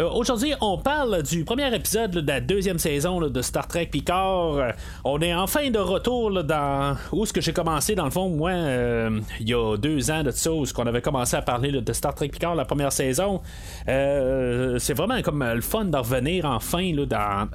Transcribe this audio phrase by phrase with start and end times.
[0.00, 4.54] Euh, aujourd'hui, on parle du premier épisode de la deuxième saison de Star Trek Picard.
[4.54, 4.70] Euh,
[5.04, 8.52] on est enfin de retour dans où ce que j'ai commencé dans le fond moi
[8.52, 11.72] euh, il y a deux ans de ça où ce qu'on avait commencé à parler
[11.72, 13.42] de Star Trek Picard la première saison.
[13.86, 16.92] c'est vraiment comme le fun de revenir enfin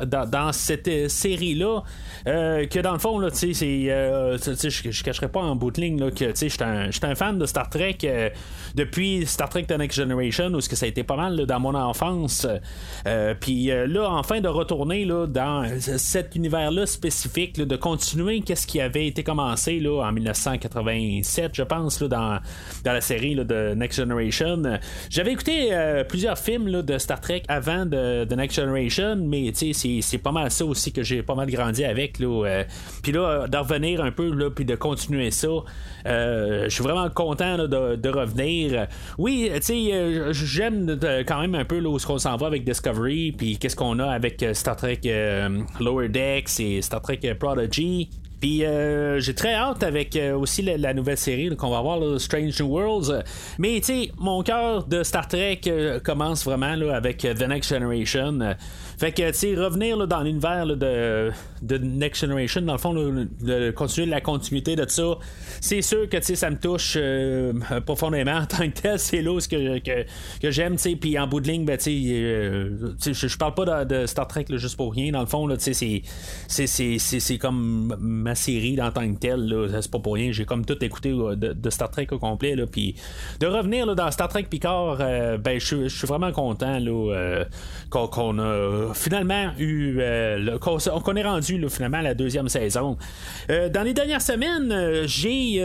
[0.05, 1.81] dans, cette série là
[2.25, 6.29] que dans le fond là, c'est, je, je cacherai pas en bout de ligne que
[6.29, 7.97] je suis un, un, fan de Star Trek
[8.75, 11.59] depuis Star Trek The Next Generation où ce que ça a été pas mal dans
[11.59, 17.75] mon enfance euh, puis euh, là, enfin, de retourner là, dans cet univers-là spécifique, de
[17.75, 22.39] continuer qu'est-ce qui avait été commencé là, en 1987, je pense, là, dans,
[22.83, 24.61] dans la série de Next Generation.
[25.09, 30.31] J'avais écouté euh, plusieurs films de Star Trek avant de, Next Generation, mais c'est pas
[30.31, 32.19] mal ça aussi que j'ai pas mal grandi avec.
[33.01, 35.47] puis là, de revenir un peu, puis de continuer ça.
[36.05, 38.87] je suis vraiment content de, revenir.
[39.17, 43.31] Oui, tu sais, j'aime quand même un peu là, où on s'en va avec Discovery,
[43.31, 47.35] puis qu'est-ce qu'on a avec euh, Star Trek euh, Lower Decks et Star Trek euh,
[47.35, 48.09] Prodigy?
[48.39, 48.63] Puis
[49.17, 53.23] j'ai très hâte avec aussi la, nouvelle série qu'on va voir, Strange New Worlds.
[53.57, 55.61] Mais tu sais, mon cœur de Star Trek
[56.03, 58.55] commence vraiment là, avec The Next Generation.
[58.97, 63.71] Fait que, tu sais, revenir dans l'univers de, de Next Generation, dans le fond, de
[63.71, 65.17] continuer la continuité de ça,
[65.61, 67.53] c'est sûr que, tu sais, ça me touche euh,
[67.85, 68.99] profondément en tant que tel.
[68.99, 70.05] C'est là que, que,
[70.41, 70.95] que j'aime, tu sais.
[70.95, 74.45] Puis en bout de ligne, ben, tu sais, euh, je parle pas de, Star Trek
[74.49, 75.11] juste pour rien.
[75.11, 79.69] Dans le fond, tu sais, c'est comme ma série en tant que telle.
[79.81, 80.31] C'est pas pour rien.
[80.31, 82.55] J'ai comme tout écouté de, Star Trek au complet.
[82.71, 82.95] Puis
[83.39, 87.45] de revenir dans Star Trek Picard, euh, ben, je suis vraiment content là,
[87.89, 89.97] qu'on a finalement eu.
[89.99, 92.97] Euh, qu'on est rendu finalement la deuxième saison.
[93.49, 95.59] Euh, dans les dernières semaines, euh, j'ai.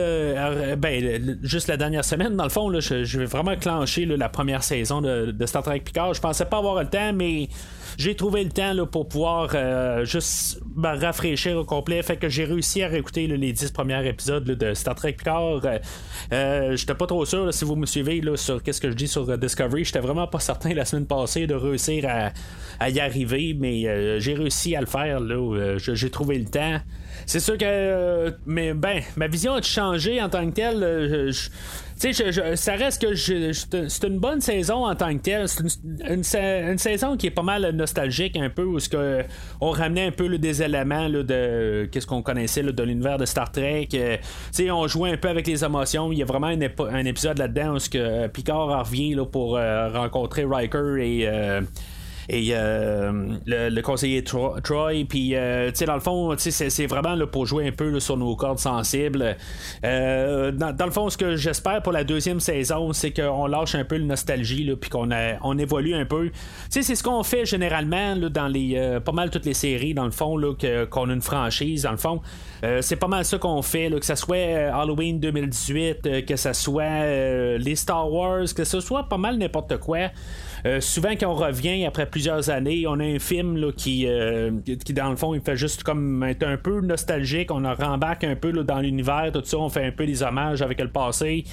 [0.77, 5.01] ben, juste la dernière semaine, dans le fond, je, vais vraiment clencher la première saison
[5.01, 6.15] de, Star Trek Picard.
[6.15, 7.49] Je pensais pas avoir le temps, mais
[7.97, 9.55] j'ai trouvé le temps pour pouvoir
[10.05, 12.03] juste me rafraîchir au complet.
[12.03, 15.61] Fait que j'ai réussi à réécouter les dix premiers épisodes de Star Trek Picard.
[16.31, 19.85] J'étais pas trop sûr si vous me suivez sur qu'est-ce que je dis sur Discovery.
[19.85, 22.05] J'étais vraiment pas certain la semaine passée de réussir
[22.81, 25.21] à, y arriver mais euh, j'ai réussi à le faire.
[25.21, 26.81] Euh, j'ai trouvé le temps.
[27.27, 31.33] C'est sûr que euh, mais ben ma vision a changé en tant que telle?
[32.57, 35.49] Ça reste que c'est une bonne saison en tant que telle.
[35.49, 35.63] C'est
[36.09, 39.23] une, saison qui est pas mal nostalgique un peu où ce que
[39.61, 43.89] on ramenait un peu des éléments de qu'est-ce qu'on connaissait de l'univers de Star Trek.
[44.71, 46.11] on jouait un peu avec les émotions.
[46.13, 49.59] Il y a vraiment un, épisode là-dedans où Picard revient pour
[49.93, 51.29] rencontrer Riker et
[52.33, 55.05] et euh, le, conseiller Troy.
[55.09, 58.17] Puis, euh, tu sais, dans le fond, c'est vraiment là, pour jouer un peu sur
[58.17, 59.37] nos cordes sensibles.
[59.85, 63.85] Euh, dans, le fond, ce que j'espère pour la deuxième saison, c'est qu'on lâche un
[63.85, 65.11] peu le nostalgie, puis qu'on
[65.43, 66.31] on évolue un peu.
[66.31, 66.33] Tu
[66.71, 70.11] sais, c'est ce qu'on fait généralement dans les pas mal toutes les séries, dans le
[70.11, 70.41] fond,
[70.91, 72.23] qu'on a une franchise, dans le fond.
[72.81, 77.77] c'est pas mal ça qu'on fait, que ce soit Halloween 2018, que ce soit les
[77.77, 80.09] Star Wars, que ce soit pas mal n'importe quoi.
[80.65, 84.53] Euh, souvent, quand on revient après plusieurs années, on a un film là, qui, euh,
[84.65, 87.51] qui, dans le fond, il fait juste comme être un peu nostalgique.
[87.51, 89.59] On rembarque un peu dans l'univers, tout ça.
[89.59, 91.45] On fait un peu des hommages avec le passé.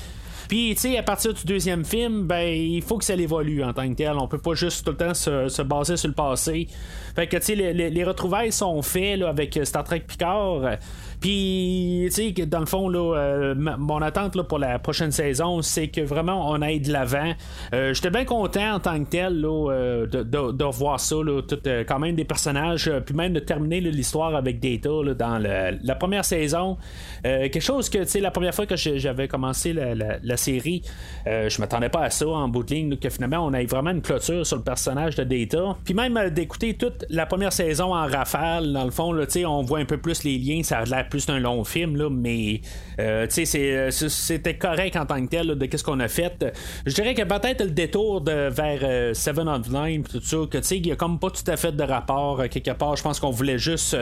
[0.47, 3.72] Puis, tu sais, à partir du deuxième film, ben, il faut que ça évolue en
[3.72, 4.14] tant que tel.
[4.14, 6.68] On peut pas juste tout le temps se, baser sur le passé.
[7.16, 10.78] Fait que, tu sais, les, retrouvailles sont faites avec Star Trek Picard.
[11.19, 15.62] Puis, tu sais, dans le fond, là, euh, mon attente là, pour la prochaine saison,
[15.62, 17.34] c'est que vraiment on aille de l'avant.
[17.74, 21.16] Euh, j'étais bien content en tant que tel là, euh, de, de, de, revoir ça,
[21.16, 25.38] là, tout, quand même des personnages, puis même de terminer l'histoire avec Data là, dans
[25.40, 26.78] la première saison.
[27.24, 30.84] quelque chose que, tu sais, la première fois que j'avais commencé la, série,
[31.26, 34.02] je m'attendais pas à ça en bout de ligne, que finalement on ait vraiment une
[34.02, 35.76] clôture sur le personnage de Data.
[35.84, 39.79] Puis même d'écouter toute la première saison en rafale, dans le fond, là, on voit
[39.79, 42.61] un peu plus les liens, ça a l'air plus un long film, là, mais
[43.00, 46.46] euh, euh, c'était correct en tant que tel de qu'est-ce qu'on a fait.
[46.85, 50.58] Je dirais que peut-être le détour de, vers euh, Seven of Nine, tout ça, que
[50.58, 52.96] tu sais, il y a comme pas tout à fait de rapport quelque part.
[52.96, 53.97] Je pense qu'on voulait juste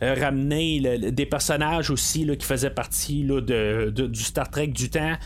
[0.00, 5.16] ramener des personnages aussi là, qui faisaient partie là, de, du Star Trek du temps.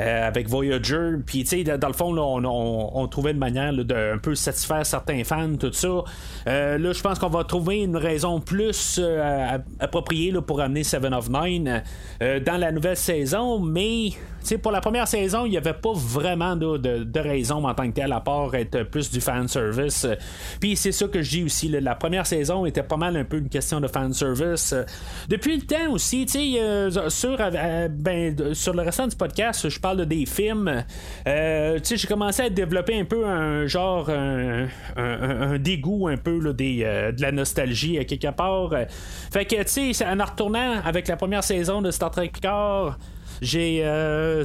[0.00, 1.16] Avec Voyager.
[1.24, 5.24] Puis, tu sais, dans le fond, on, trouvait une manière de un peu satisfaire certains
[5.24, 6.04] fans, tout ça.
[6.46, 9.00] là, je pense qu'on va trouver une raison plus
[9.78, 11.82] appropriée là, pour amener Seven of Nine
[12.20, 14.10] dans la nouvelle saison, mais
[14.62, 17.94] pour la première saison, il n'y avait pas vraiment de, de, raison en tant que
[17.94, 20.06] tel, à part être plus du fan service.
[20.60, 23.38] Puis c'est ça que je dis aussi, la première saison était pas mal un peu
[23.38, 24.74] une question de fan service.
[25.28, 27.38] Depuis le temps aussi, sur,
[27.90, 30.84] ben, sur le restant du podcast, je parle des films.
[31.26, 36.78] j'ai commencé à développer un peu un genre, un, dégoût un peu des,
[37.16, 38.70] de la nostalgie à quelque part.
[39.32, 42.98] Fait que, tu sais, en retournant avec la première saison de Star Trek Picard,
[43.40, 44.44] j'ai euh,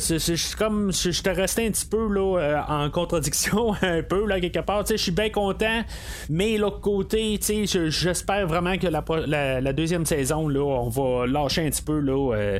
[0.58, 4.60] comme je te resté un petit peu là euh, en contradiction un peu là quelque
[4.60, 4.86] part.
[4.90, 5.82] Je suis bien content
[6.30, 11.70] mais l'autre côté j'espère vraiment que la, la, deuxième saison là on va lâcher un
[11.70, 12.60] petit peu là euh,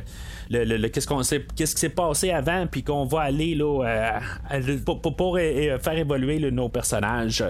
[0.50, 4.20] le, qu'est-ce qu'on sait qu'est-ce qui s'est passé avant puis qu'on va aller là
[4.84, 7.42] pour, pour, faire évoluer nos personnages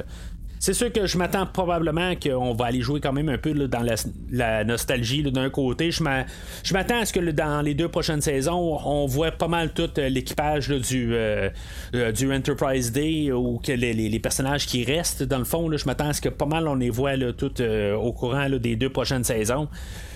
[0.67, 3.87] c'est sûr que je m'attends probablement qu'on va aller jouer quand même un peu dans
[4.33, 5.93] la, nostalgie d'un côté.
[5.93, 9.89] Je m'attends à ce que dans les deux prochaines saisons, on voit pas mal tout
[9.99, 11.51] euh, l'équipage du, euh,
[11.95, 15.71] euh, du Enterprise Day ou que les, personnages qui restent dans le fond.
[15.71, 18.91] je m'attends à ce que pas mal on les voit tout au courant des deux
[18.91, 19.69] prochaines saisons.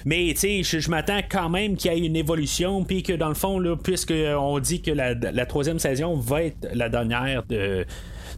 [0.04, 3.62] Mais je, m'attends quand même qu'il y ait une évolution, puis que dans le fond,
[3.76, 7.86] puisqu'on dit que la troisième saison va être la dernière de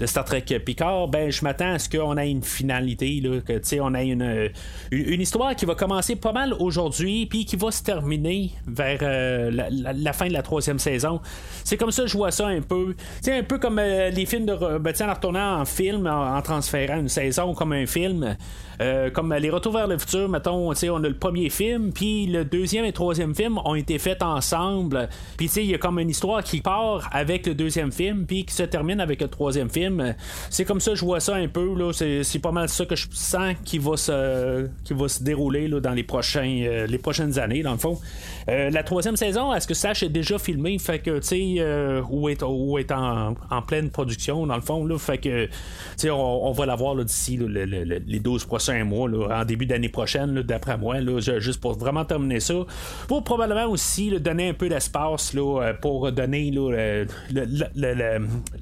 [0.00, 3.80] de Star Trek Picard, ben je m'attends à ce qu'on ait une finalité, là, que
[3.80, 4.50] on ait une,
[4.90, 9.50] une, histoire qui va commencer pas mal aujourd'hui, puis qui va se terminer vers euh,
[9.50, 11.20] la, fin de la troisième saison.
[11.64, 12.94] C'est comme ça que je vois ça un peu.
[13.20, 14.78] C'est un peu comme euh, les films de.
[14.78, 18.36] Ben, en retournant en film, en, transférant une saison comme un film.
[18.80, 22.44] Euh, comme les Retours vers le futur, mettons, on a le premier film, puis le
[22.44, 25.08] deuxième et troisième film ont été faits ensemble.
[25.36, 28.54] Puis il y a comme une histoire qui part avec le deuxième film, puis qui
[28.54, 29.81] se termine avec le troisième film.
[30.50, 31.74] C'est comme ça que je vois ça un peu.
[31.74, 31.92] Là.
[31.92, 35.80] C'est, pas mal ça que je sens qui va se, qui va se dérouler là,
[35.80, 38.00] dans les, prochains, euh, les prochaines années, dans le fond.
[38.48, 40.78] Euh, la troisième saison, est-ce que Sash est déjà filmé?
[40.78, 44.84] Fait que, tu sais, ou est, est en, pleine production, dans le fond.
[44.84, 45.52] Là, fait que, tu
[45.96, 51.00] sais, on, va l'avoir d'ici les 12 prochains mois, en début d'année prochaine, d'après moi,
[51.00, 52.54] là, juste pour vraiment terminer ça.
[53.08, 57.04] Pour probablement aussi donner un peu d'espace là, pour donner là,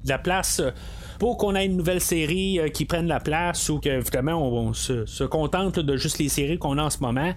[0.04, 0.62] la place
[1.20, 4.72] pour qu'on ait une nouvelle série euh, qui prenne la place ou que vraiment on,
[4.72, 7.34] se, contente de juste les séries qu'on a en ce moment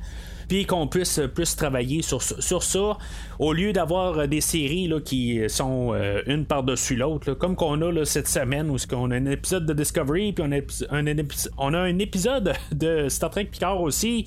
[0.48, 2.98] puis qu'on puisse plus travailler sur, sur ça
[3.40, 7.82] au lieu d'avoir euh, des séries là, qui sont euh, une par-dessus l'autre, comme qu'on
[7.82, 11.16] a là, cette semaine où on a un épisode de Discovery, puis on a un,
[11.58, 14.26] on a un épisode de Star Trek Picard aussi.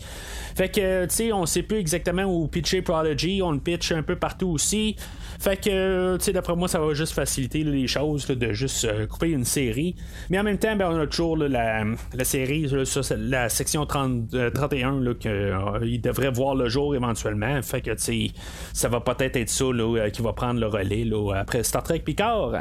[0.54, 4.02] Fait que, tu sais, on sait plus exactement où pitcher Prodigy, on le pitch un
[4.02, 4.96] peu partout aussi.
[5.38, 9.06] Fait que, tu sais, d'après moi, ça va juste faciliter les choses de juste euh,
[9.06, 9.94] couper une série.
[10.30, 14.52] Mais en même temps, ben, on a toujours la, la, série sur la section 30,
[14.54, 17.60] 31 qu'il devrait voir le jour éventuellement.
[17.62, 18.30] Fait que, tu sais,
[18.72, 22.52] ça va peut-être être ça euh, qui va prendre le relais après Star Trek Picard.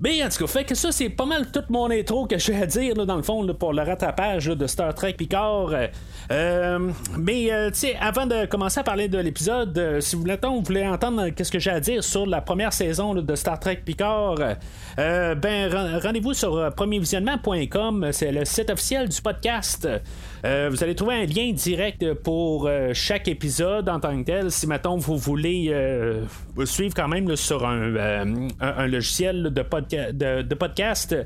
[0.00, 2.52] Mais en tout cas, fait que ça, c'est pas mal toute mon intro que je
[2.52, 5.70] vais à dire, dans le fond, pour le rattrapage de Star Trek Picard.
[6.30, 10.38] Euh, mais, euh, tu sais, avant de commencer à parler de l'épisode, si vous voulez,
[10.42, 13.82] vous voulez entendre qu'est-ce que j'ai à dire sur la première saison de Star Trek
[13.84, 14.36] Picard,
[14.96, 19.88] ben, rendez-vous sur premiervisionnement.com, c'est le site officiel du podcast.
[20.46, 24.50] Euh, vous allez trouver un lien direct pour euh, chaque épisode en tant que tel.
[24.50, 26.24] Si maintenant vous voulez euh,
[26.64, 31.16] suivre quand même sur un, logiciel de, de, podcast,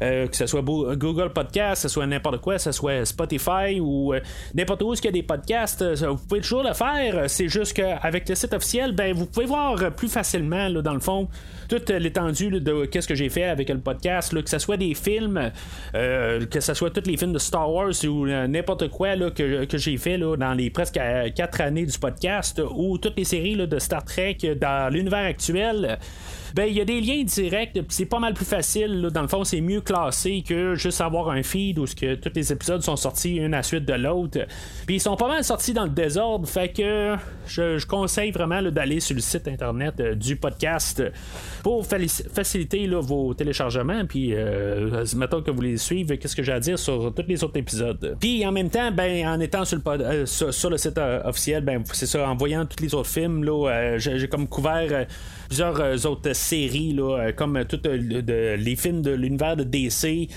[0.00, 4.14] que ce soit Google Podcast, que ce soit n'importe quoi, que ce soit Spotify ou
[4.54, 7.28] n'importe où il y a des podcasts, vous pouvez toujours le faire.
[7.28, 11.28] C'est juste qu'avec le site officiel, ben, vous pouvez voir plus facilement, dans le fond,
[11.68, 15.50] toute l'étendue de qu'est-ce que j'ai fait avec le podcast, que ce soit des films,
[15.92, 19.78] que ce soit tous les films de Star Wars ou n'importe quoi là, que, que
[19.78, 23.54] j'ai fait là, dans les presque euh, quatre années du podcast ou toutes les séries
[23.54, 25.98] là, de Star Trek dans l'univers actuel
[26.54, 29.08] ben il y a des liens directs, c'est pas mal plus facile.
[29.12, 32.52] dans le fond, c'est mieux classé que juste avoir un feed où que tous les
[32.52, 34.40] épisodes sont sortis une à la suite de l'autre.
[34.86, 37.16] Puis ils sont pas mal sortis dans le désordre, fait que
[37.46, 41.02] je, conseille vraiment d'aller sur le site internet euh, du podcast
[41.62, 44.04] pour faciliter vos téléchargements.
[44.06, 47.42] Puis euh, mettons que vous les suivez, qu'est-ce que j'ai à dire sur tous les
[47.44, 48.16] autres épisodes?
[48.20, 51.82] Puis en même temps, ben en étant sur le, euh, sur, le site officiel, ben
[51.92, 55.06] c'est ça, en voyant tous les autres films, là, j'ai comme couvert
[55.52, 60.28] plusieurs autres séries, là, euh, comme tout de, les films de l'univers de DC,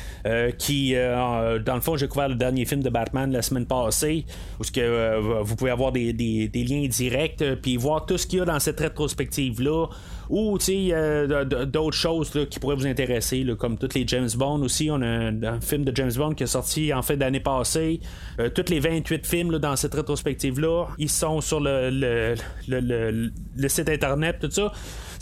[0.58, 4.26] qui, dans le fond, j'ai couvert le dernier film de Batman la semaine passée,
[4.60, 6.12] où que, vous pouvez avoir des,
[6.54, 9.88] liens directs, puis voir tout ce qu'il y a dans cette rétrospective-là
[10.30, 14.90] ou d'autres choses qui pourraient vous intéresser, comme tous les James Bond aussi.
[14.92, 18.00] On a un, film de James Bond qui est sorti en fait d'année passée.
[18.40, 22.36] Euh, tous les 28 films dans cette rétrospective-là, ils sont sur le,
[22.68, 24.72] le, site internet, tout ça.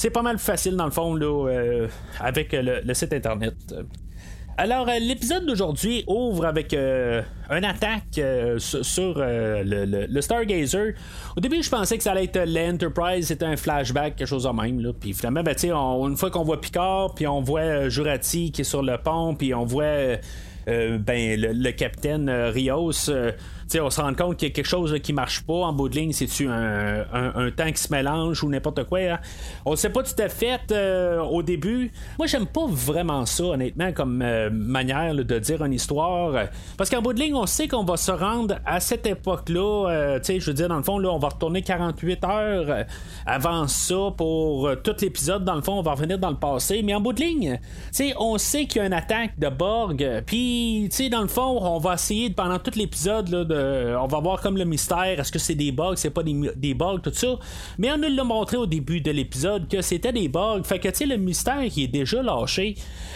[0.03, 1.87] C'est pas mal facile dans le fond là, euh,
[2.19, 3.55] avec le, site internet.
[4.57, 10.91] Alors, euh, l'épisode d'aujourd'hui ouvre avec euh, une attaque euh, sur, le, Stargazer.
[11.37, 14.49] Au début, je pensais que ça allait être l'Enterprise, c'était un flashback, quelque chose de
[14.49, 14.81] même.
[14.81, 14.91] Là.
[14.91, 18.83] Puis finalement, ben, une fois qu'on voit Picard, puis on voit Jurati qui est sur
[18.83, 20.17] le pont, puis on voit
[20.67, 23.09] ben, le, capitaine Rios
[23.79, 25.95] on se rend compte qu'il y a quelque chose qui marche pas en bout de
[25.95, 28.99] ligne, c'est-tu un, un, temps qui se mélange ou n'importe quoi.
[28.99, 29.19] Hein?
[29.65, 31.91] On sait pas tout à fait euh, au début.
[32.17, 36.47] Moi, j'aime pas vraiment ça, honnêtement, comme euh, manière de dire une histoire.
[36.77, 39.89] Parce qu'en bout de ligne, on sait qu'on va se rendre à cette époque-là.
[39.89, 42.85] Euh, je veux dire, dans le fond, là, on va retourner 48 heures
[43.25, 45.43] avant ça pour tout l'épisode.
[45.43, 46.81] Dans le fond, on va revenir dans le passé.
[46.83, 47.59] Mais en bout de ligne,
[48.17, 50.23] on sait qu'il y a une attaque de Borg.
[50.25, 54.57] Puis, dans le fond, on va essayer pendant tout l'épisode de on va voir comme
[54.57, 57.39] le mystère, est-ce que c'est des bugs, c'est pas des, bugs, tout ça.
[57.77, 60.63] Mais on nous l'a montré au début de l'épisode que c'était des bugs.
[60.63, 62.75] Fait que, tu sais, le mystère qui est déjà lâché,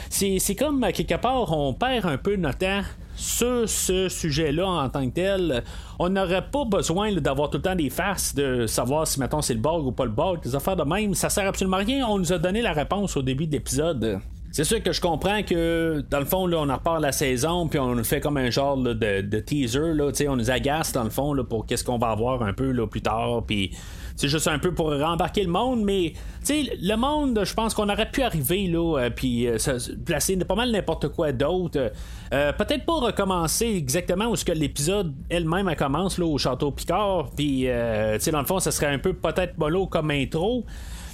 [0.10, 2.82] c'est, comme, quelque part, on perd un peu notre temps
[3.16, 5.64] sur ce sujet-là en tant que tel.
[6.00, 9.56] On n'aurait pas besoin d'avoir tout le temps des faces de savoir si, maintenant c'est
[9.56, 11.16] le bug ou pas le bug, des affaires de même.
[11.16, 12.06] Ça sert absolument à rien.
[12.08, 14.20] On nous a donné la réponse au début de l'épisode.
[14.58, 17.68] C'est sûr que je comprends que dans le fond, là, on en reparle la saison,
[17.68, 21.32] puis on fait comme un genre de, teaser, là, on nous agace dans le fond
[21.36, 23.70] là, pour qu'est-ce qu'on va avoir un peu là, plus tard, puis
[24.16, 26.14] c'est juste un peu pour rembarquer le monde, mais
[26.50, 29.58] le monde, je pense qu'on aurait pu arriver là, euh, puis euh,
[30.04, 31.92] placer pas mal n'importe quoi d'autre.
[32.34, 37.30] Euh, peut-être pas recommencer exactement où ce que l'épisode elle-même commence là, au château Picard,
[37.36, 40.66] puis dans le fond, ça serait un peu peut-être mollo comme intro.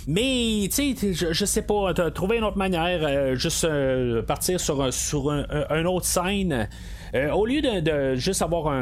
[0.08, 4.94] Mais, tu sais, je, sais pas, trouver une autre manière, euh, juste euh, partir sur,
[4.94, 6.68] sur un, autre scène.
[7.16, 8.74] Euh, au lieu de, juste avoir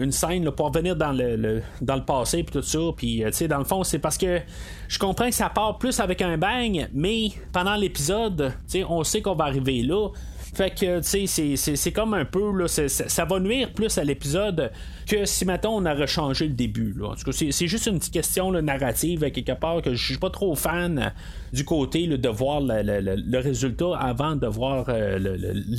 [0.00, 3.48] une scène pour venir dans le, dans le passé puis tout ça, puis tu sais
[3.48, 4.40] dans le fond c'est parce que
[4.88, 9.04] je comprends que ça part plus avec un bang, mais pendant l'épisode, tu sais on
[9.04, 10.08] sait qu'on va arriver là.
[10.56, 14.72] Fait que, tu sais, c'est comme un peu, là, ça va nuire plus à l'épisode
[15.06, 16.94] que si, mettons, on a rechangé le début.
[16.98, 17.08] Là.
[17.08, 20.30] En tout cas, c'est juste une petite question narrative, quelque part, que je suis pas
[20.30, 21.12] trop fan
[21.52, 25.18] du côté de voir le, résultat avant de voir euh,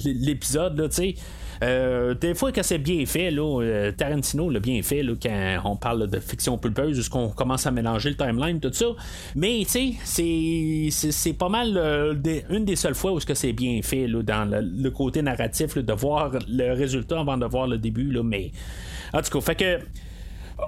[0.06, 1.16] l'épisode, tu sais.
[1.64, 5.76] Euh, des fois, que c'est bien fait, là, euh, Tarantino l'a bien fait quand on
[5.76, 8.88] parle de fiction pulpeuse, qu'on commence à mélanger le timeline, tout ça.
[9.36, 12.14] Mais, tu sais, c'est pas mal euh,
[12.50, 16.74] une des seules fois où c'est bien fait dans le, côté narratif de voir le
[16.74, 18.12] résultat avant de voir le début.
[18.12, 18.52] Là, mais,
[19.14, 19.80] en tout cas, fait que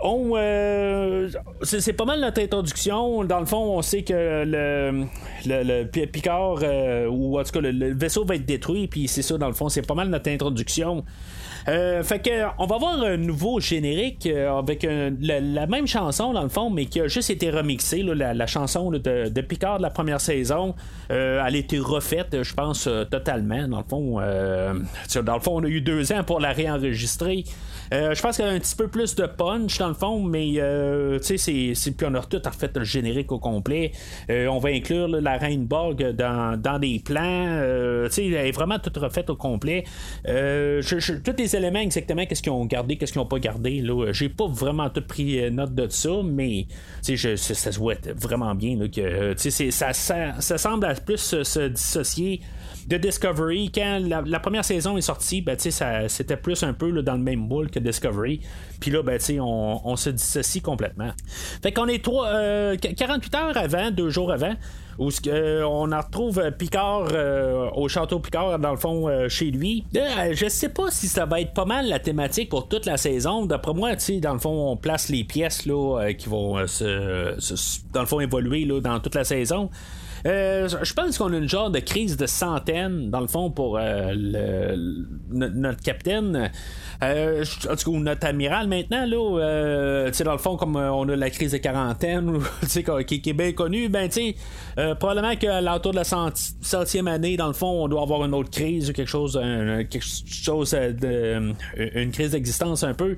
[0.03, 1.29] on, euh,
[1.63, 3.23] c'est, pas mal notre introduction.
[3.23, 4.13] Dans le fond, on sait que
[4.45, 5.05] le,
[5.45, 9.37] le, Picard, euh, ou en tout cas le, vaisseau va être détruit, puis c'est ça,
[9.37, 11.03] dans le fond, c'est pas mal notre introduction.
[11.69, 16.49] Euh, fait que on va voir un nouveau générique avec la, même chanson dans le
[16.49, 18.03] fond, mais qui a juste été remixée.
[18.03, 20.75] la, chanson de, Picard de la première saison,
[21.09, 23.67] elle a été refaite, je pense, totalement.
[23.67, 24.15] Dans le fond,
[25.23, 27.45] dans le fond, on a eu deux ans pour la réenregistrer.
[27.93, 30.21] Euh, je pense qu'il y a un petit peu plus de punch dans le fond,
[30.21, 33.91] mais euh, tu sais, c'est, puis on a tout refait le générique au complet.
[34.29, 37.59] Euh, on va inclure la Reine Borg dans, des plans.
[38.11, 39.85] tu elle est vraiment toute refaite au complet.
[40.23, 43.81] tous les exactement, qu'est-ce qu'ils ont gardé, qu'est-ce qu'ils n'ont pas gardé.
[43.81, 46.67] Là, j'ai pas vraiment tout pris note de ça, mais
[47.01, 52.41] sais, ça se voit vraiment bien que sais, ça, ça, ça, semble plus se dissocier
[52.89, 57.19] de Discovery, quand la, première saison est sortie, ben, c'était plus un peu dans le
[57.19, 58.41] même boule que Discovery.
[58.79, 61.11] Puis là, ben, on, on se dissocie complètement.
[61.61, 64.55] Fait qu'on est 3, 48 euh, heures avant, deux jours avant
[64.99, 69.85] où euh, on retrouve Picard euh, au château Picard dans le fond chez lui.
[69.93, 73.45] je sais pas si ça va être pas mal la thématique pour toute la saison.
[73.45, 75.67] D'après moi, tu dans le fond, on place les pièces
[76.17, 77.33] qui vont se,
[77.93, 79.69] dans le fond évoluer dans toute la saison.
[80.25, 83.77] Euh, je pense qu'on a une genre de crise de centaines, dans le fond, pour
[83.79, 84.13] euh,
[85.29, 86.51] notre capitaine.
[87.01, 91.15] Euh, en tout cas, notre amiral maintenant, là, euh, dans le fond, comme on a
[91.15, 92.39] la crise de quarantaine,
[93.07, 94.35] qui, qui, est bien connue, ben, tu
[94.99, 98.49] probablement qu'à l'entour de la centième année, dans le fond, on doit avoir une autre
[98.49, 99.39] crise ou quelque chose,
[99.89, 103.17] quelque chose une crise d'existence un peu.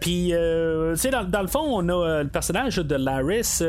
[0.00, 3.62] Puis, tu sais, dans, le fond, on a le personnage de Laris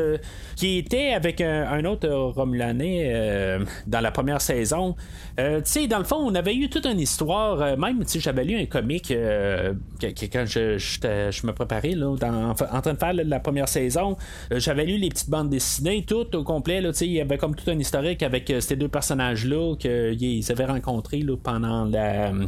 [0.56, 4.94] qui était avec un, autre Romulanais dans la première saison.
[5.36, 8.56] tu sais, dans le fond, on avait eu toute une histoire, même si j'avais lu
[8.56, 14.16] un comic quand je, me préparais en, train de faire la première saison,
[14.50, 16.80] j'avais lu les petites bandes dessinées, toutes au complet.
[16.80, 20.64] Là, il y avait comme tout un historique avec euh, ces deux personnages-là qu'ils avaient
[20.66, 21.90] rencontrés pendant.
[21.92, 22.46] Euh,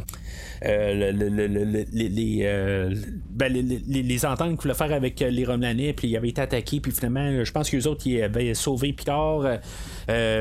[0.65, 1.11] euh,
[3.39, 7.43] les, ententes qu'il voulait faire avec les Romelanais, puis il avait été attaqué, puis finalement,
[7.43, 9.59] je pense que les autres, ils avaient sauvé Picard,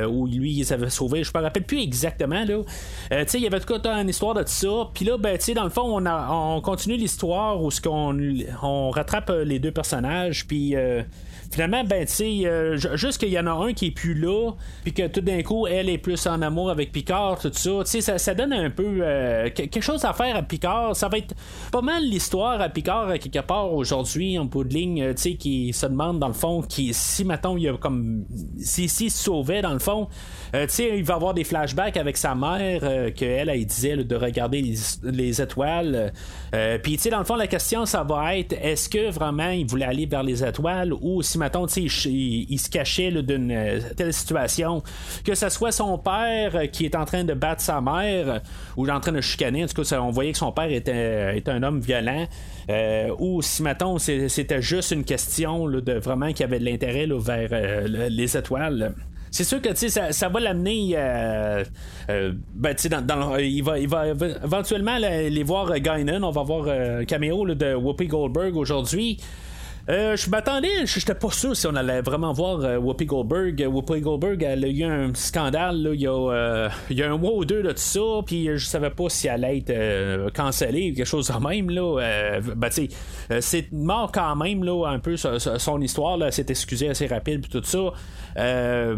[0.08, 2.62] ou lui, ils avaient sauvé, je me rappelle plus exactement, là.
[3.10, 6.00] il y avait tout cas une histoire de ça, puis là, ben, dans le fond,
[6.00, 10.74] on, on continue l'histoire où ce on rattrape les deux personnages, puis
[11.50, 14.52] finalement, ben, tu sais, euh, juste qu'il y en a un qui est plus là,
[14.82, 18.00] puis que tout d'un coup, elle est plus en amour avec Picard, tout ça, tu
[18.00, 20.94] sais, ça, donne un peu euh, quelque chose à faire à Picard.
[20.94, 21.34] Ça va être
[21.72, 25.34] pas mal l'histoire à Picard, quelque part, aujourd'hui, en bout de ligne, euh, tu sais,
[25.34, 28.24] qui se demande, dans le fond, qui, si, maintenant il y a comme.
[28.58, 30.08] Si, si se sauvait, dans le fond,
[30.52, 32.80] tu sais, il va avoir des flashbacks avec sa mère,
[33.14, 34.62] qu'elle, elle, disait de regarder
[35.02, 36.12] les, étoiles.
[36.82, 39.66] puis, tu sais, dans le fond, la question, ça va être est-ce que vraiment il
[39.66, 44.12] voulait aller vers les étoiles ou si mettons, il, il, se cachait d'une euh, telle
[44.12, 44.82] situation,
[45.24, 48.40] que ce soit son père euh, qui est en train de battre sa mère
[48.76, 51.62] ou en train de chicaner, en tout cas, on voyait que son père était, un
[51.62, 52.26] homme violent.
[52.68, 57.88] Euh, ou si, mettons, c'était juste une question de vraiment qu'il avait de l'intérêt vers
[57.88, 58.94] les étoiles.
[59.30, 60.94] C'est sûr que ça, ça va l'amener.
[62.54, 62.74] ben,
[63.40, 64.06] il, va,
[64.44, 66.22] éventuellement les voir Guinan.
[66.22, 69.18] On va voir caméo de Whoopi Goldberg aujourd'hui.
[69.88, 73.66] Euh, je m'attendais, je n'étais pas sûr si on allait vraiment voir euh, Whoopi Goldberg.
[73.66, 77.62] Whoopi Goldberg, elle a eu un scandale il, y a, euh, un mois ou deux
[77.62, 81.28] de tout ça, puis je savais pas si elle allait être cancellée ou quelque chose
[81.28, 81.70] de même.
[81.70, 82.40] Là.
[82.54, 82.68] ben,
[83.40, 86.18] c'est mort quand même, là, un peu son, histoire.
[86.18, 87.92] Là, s'est excusée assez rapide, puis tout ça.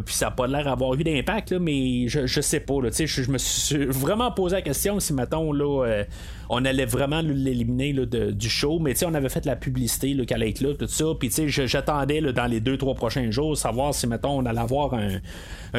[0.04, 2.82] puis ça n'a pas l'air d'avoir eu d'impact, mais je, je sais pas.
[2.82, 6.04] Là, je, je me suis vraiment posé la question si, mettons, là
[6.52, 10.60] on allait vraiment l'éliminer du show, mais on avait fait la publicité qu'elle allait être
[10.60, 11.04] là, tout ça.
[11.18, 15.20] Puis j'attendais dans les deux, trois prochains jours savoir si, mettons, on allait avoir un,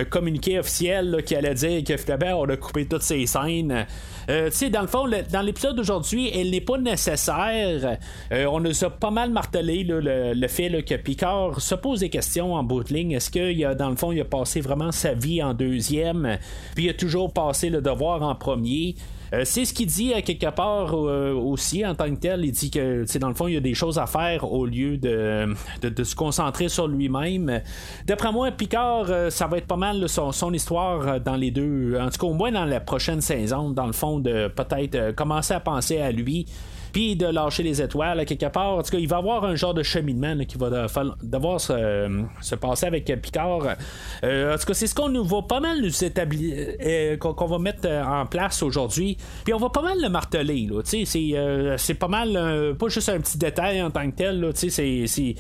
[0.06, 3.86] communiqué officiel qui allait dire que finalement, on a coupé toutes ces scènes.
[4.30, 7.98] Euh, dans le fond, dans l'épisode d'aujourd'hui, elle n'est pas nécessaire.
[8.32, 12.54] Euh, on nous a pas mal martelé le, fait que Picard se pose des questions
[12.54, 13.12] en bout de.
[13.12, 13.30] Est-ce
[13.66, 16.38] a, dans le fond, il a passé vraiment sa vie en deuxième,
[16.76, 18.96] puis il a toujours passé le devoir en premier?
[19.34, 22.44] Euh, c'est ce qu'il dit à quelque part euh, aussi en tant que tel.
[22.44, 24.98] Il dit que dans le fond, il y a des choses à faire au lieu
[24.98, 27.62] de, de, se concentrer sur lui-même.
[28.06, 31.98] D'après moi, Picard, euh, ça va être pas mal son, son, histoire dans les deux.
[32.00, 35.54] En tout cas, au moins dans la prochaine saison, dans le fond, de peut-être commencer
[35.54, 36.46] à penser à lui
[36.92, 38.76] puis de lâcher les étoiles quelque part.
[38.78, 40.88] En tout cas, il va avoir un genre de cheminement qui va
[41.22, 43.76] devoir se, passer avec Picard.
[44.24, 47.46] Euh, en tout cas, c'est ce qu'on nous va pas mal nous établir, euh, qu'on,
[47.46, 49.18] va mettre euh, en place aujourd'hui.
[49.44, 50.70] Puis on va pas mal le marteler.
[50.84, 54.40] c'est, pas mal, pas juste un petit détail en tant que tel.
[54.40, 55.36] Là, c'est,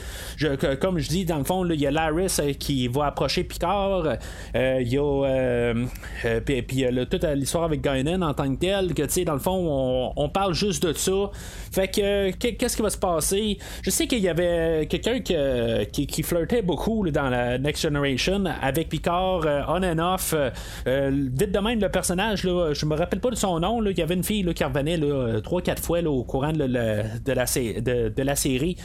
[0.80, 4.18] comme je dis, dans le fond, il y a Laris qui va approcher Picard.
[4.56, 5.74] Il y a
[6.46, 8.94] puis, toute l'histoire avec Guinan en tant que tel.
[8.94, 11.32] Que, dans le fond, on, on parle juste de ça.
[11.72, 13.58] Fait que, qu'est-ce qui va se passer?
[13.82, 19.46] Je sais qu'il y avait quelqu'un qui, flirtait beaucoup dans la Next Generation avec Picard,
[19.46, 20.34] euh, on and off.
[20.34, 20.50] Euh,
[20.88, 23.84] euh, vite de même, le personnage, là, je me rappelle pas de son nom.
[23.86, 27.46] il y avait une fille qui revenait 3-4 fois au courant de, la,
[28.36, 28.76] série.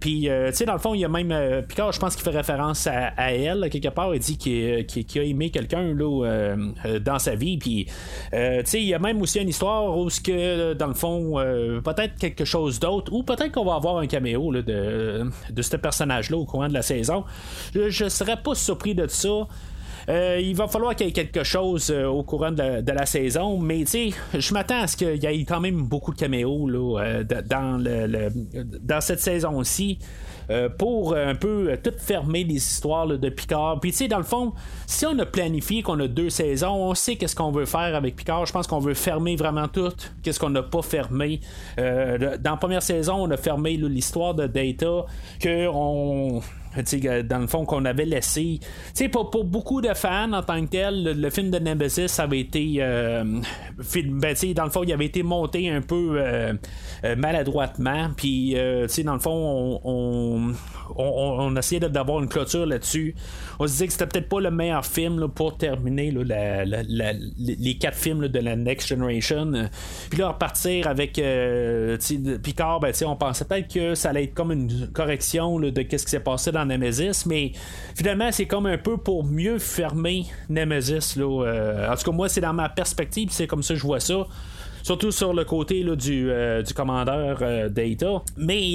[0.00, 1.34] Puis, tu sais, dans le fond, il y a même
[1.66, 4.14] Picard, je pense qu'il fait référence à, elle, quelque part.
[4.14, 5.94] Il dit qu'il a aimé quelqu'un
[7.00, 7.58] dans sa vie.
[7.58, 11.34] Puis, tu sais, il y a même aussi une histoire où, que, dans le fond,
[11.66, 15.76] euh, peut-être quelque chose d'autre, ou peut-être qu'on va avoir un caméo de, de ce
[15.76, 17.24] personnage-là au courant de la saison.
[17.74, 19.46] Je ne serais pas surpris de ça.
[20.08, 23.58] Euh, il va falloir qu'il y ait quelque chose euh, au courant de la, saison,
[23.58, 27.82] mais je m'attends à ce qu'il y ait quand même beaucoup de caméos dans,
[28.82, 29.98] dans cette saison-ci.
[30.48, 33.80] Euh, pour un peu euh, tout fermer les histoires de Picard.
[33.80, 34.52] Puis tu sais, dans le fond,
[34.86, 38.14] si on a planifié qu'on a deux saisons, on sait qu'est-ce qu'on veut faire avec
[38.14, 38.46] Picard.
[38.46, 39.92] Je pense qu'on veut fermer vraiment tout.
[40.22, 41.40] Qu'est-ce qu'on n'a pas fermé?
[41.78, 45.06] Euh, dans la première saison, on a fermé l'histoire de Data,
[45.40, 46.40] que on
[47.22, 48.60] dans le fond, qu'on avait laissé.
[49.12, 52.82] Pour, pour beaucoup de fans en tant que tel, le, film de Nemesis avait été.
[53.82, 56.20] film, ben, dans le fond, il avait été monté un peu
[57.16, 58.10] maladroitement.
[58.16, 60.52] Puis, dans le fond, on,
[60.96, 63.14] on, essayait d'avoir une clôture là-dessus.
[63.58, 68.28] On se disait que c'était peut-être pas le meilleur film pour terminer les quatre films
[68.28, 69.52] de la Next Generation.
[70.10, 71.96] Puis là, repartir avec euh,
[72.42, 76.10] Picard, ben, on pensait peut-être que ça allait être comme une correction de ce qui
[76.10, 77.52] s'est passé dans Nemesis, mais
[77.94, 81.14] finalement, c'est comme un peu pour mieux fermer Nemesis.
[81.18, 84.00] Euh, en tout cas, moi, c'est dans ma perspective, c'est comme ça que je vois
[84.00, 84.26] ça
[84.82, 88.22] surtout sur le côté du, euh, commandeur Data.
[88.36, 88.72] Mais il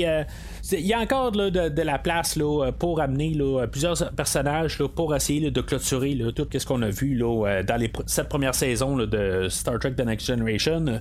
[0.72, 2.38] y a encore de, la place
[2.80, 3.38] pour amener
[3.72, 8.56] plusieurs personnages pour essayer de clôturer tout ce qu'on a vu dans les, cette première
[8.56, 11.00] saison de Star Trek The Next Generation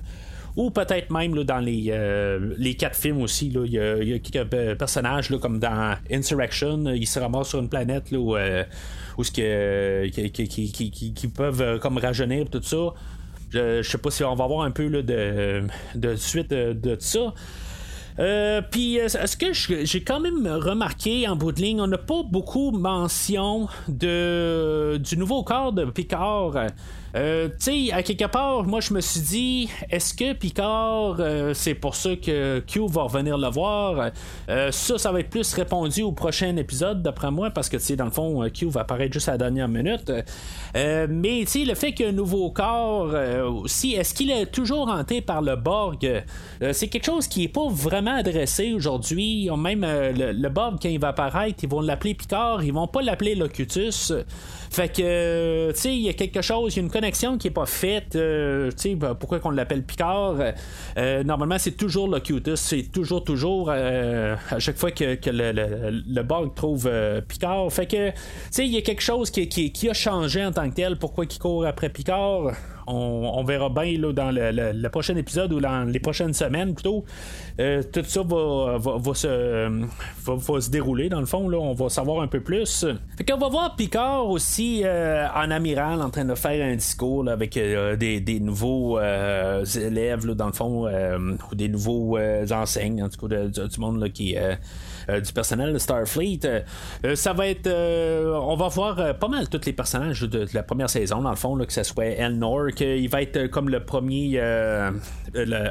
[0.55, 3.47] ou peut-être même dans les, euh, les quatre films aussi.
[3.47, 8.19] Il y, a quelques personnages comme dans Insurrection, ils se ramassent sur une planète là,
[8.19, 8.63] où, euh,
[9.17, 12.93] où ce qui, peuvent euh, comme rajeunir tout ça.
[13.51, 15.63] Je, sais pas si on va avoir un peu de,
[15.95, 17.33] de suite de, ça.
[18.71, 19.53] puis, est-ce que
[19.85, 25.17] j'ai quand même remarqué en bout de ligne, on n'a pas beaucoup mention de, du
[25.17, 26.67] nouveau corps de Picard.
[27.15, 31.53] Euh, tu sais, à quelque part, moi je me suis dit, est-ce que Picard, euh,
[31.53, 34.11] c'est pour ça que Q va revenir le voir?
[34.49, 37.83] Euh, Ça, ça va être plus répondu au prochain épisode, d'après moi, parce que tu
[37.83, 40.11] sais, dans le fond, Q va apparaître juste à la dernière minute.
[40.73, 43.13] mais tu sais, le fait qu'il un nouveau corps
[43.61, 46.23] aussi, est-ce qu'il est toujours hanté par le Borg?
[46.71, 49.49] C'est quelque chose qui est pas vraiment adressé aujourd'hui.
[49.57, 53.35] Même le, Borg, quand il va apparaître, ils vont l'appeler Picard, ils vont pas l'appeler
[53.35, 54.13] Locutus.
[54.71, 57.47] Fait que, tu sais, il y a quelque chose, il y a une connexion qui
[57.47, 58.15] est pas faite.
[58.15, 60.35] Euh, tu sais, ben, pourquoi qu'on l'appelle Picard?
[60.97, 62.59] Euh, Normalement, c'est toujours Locutus.
[62.59, 65.51] C'est toujours, toujours, euh, à chaque fois que, le,
[66.07, 66.89] le, bug trouve
[67.27, 67.71] Picard.
[67.71, 68.15] Fait que, tu
[68.51, 70.97] sais, il y a quelque chose qui, qui, a changé en tant que tel.
[70.97, 72.51] Pourquoi il court après Picard?
[72.91, 77.05] On, verra bien là, dans le, prochain épisode ou dans les prochaines semaines plutôt.
[77.59, 81.47] Euh, tout ça va, se, dérouler dans le fond.
[81.49, 82.85] Là, on va savoir un peu plus.
[83.17, 87.27] Fait qu'on va voir Picard aussi euh, en amiral en train de faire un discours
[87.29, 92.17] avec euh, des, nouveaux élèves dans le fond ou des nouveaux
[92.51, 94.35] enseignes en tout cas du monde qui
[95.09, 96.39] du personnel de Starfleet.
[96.45, 96.61] Euh,
[97.05, 97.67] euh, ça va être.
[97.67, 101.57] on va voir pas mal tous les personnages de, la première saison, dans le fond,
[101.57, 104.41] que ce soit Elnor, qu'il va être comme le premier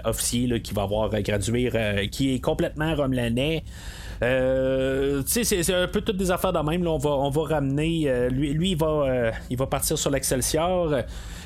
[0.05, 3.65] officier qui va avoir gradué, qui est complètement Romelanais.
[4.23, 6.85] Euh, c'est un peu toutes des affaires de même.
[6.85, 6.91] Là.
[6.91, 8.29] On, va, on va ramener.
[8.31, 10.95] lui, lui il, va, il va partir sur l'Excelsior.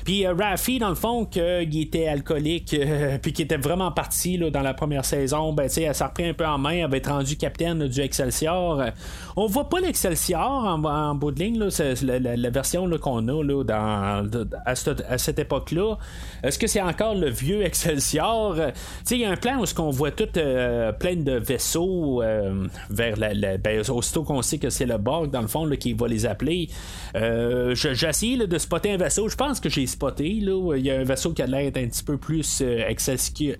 [0.05, 4.37] Puis euh, Raffi, dans le fond, qu'il était alcoolique, euh, puis qu'il était vraiment parti
[4.37, 6.99] là, dans la première saison, ben, ça a repris un peu en main, il avait
[6.99, 8.83] été rendu capitaine du Excelsior.
[9.35, 11.69] On voit pas l'Excelsior en, bout de ligne, là,
[12.03, 14.29] la, version qu'on a là, dans,
[14.65, 14.75] à,
[15.17, 15.97] cette, époque-là.
[16.43, 18.57] Est-ce que c'est encore le vieux Excelsior?
[19.09, 22.21] Il y a un plan où on voit tout euh, plein de vaisseaux
[22.89, 26.07] vers la, ben, aussitôt qu'on sait que c'est le Borg, dans le fond, qui va
[26.07, 26.69] les appeler.
[27.13, 29.27] J'ai essayé de spotter un vaisseau.
[29.29, 30.27] Je pense que j'ai spoté.
[30.27, 32.83] Il y a un vaisseau qui a l'air un petit peu plus euh,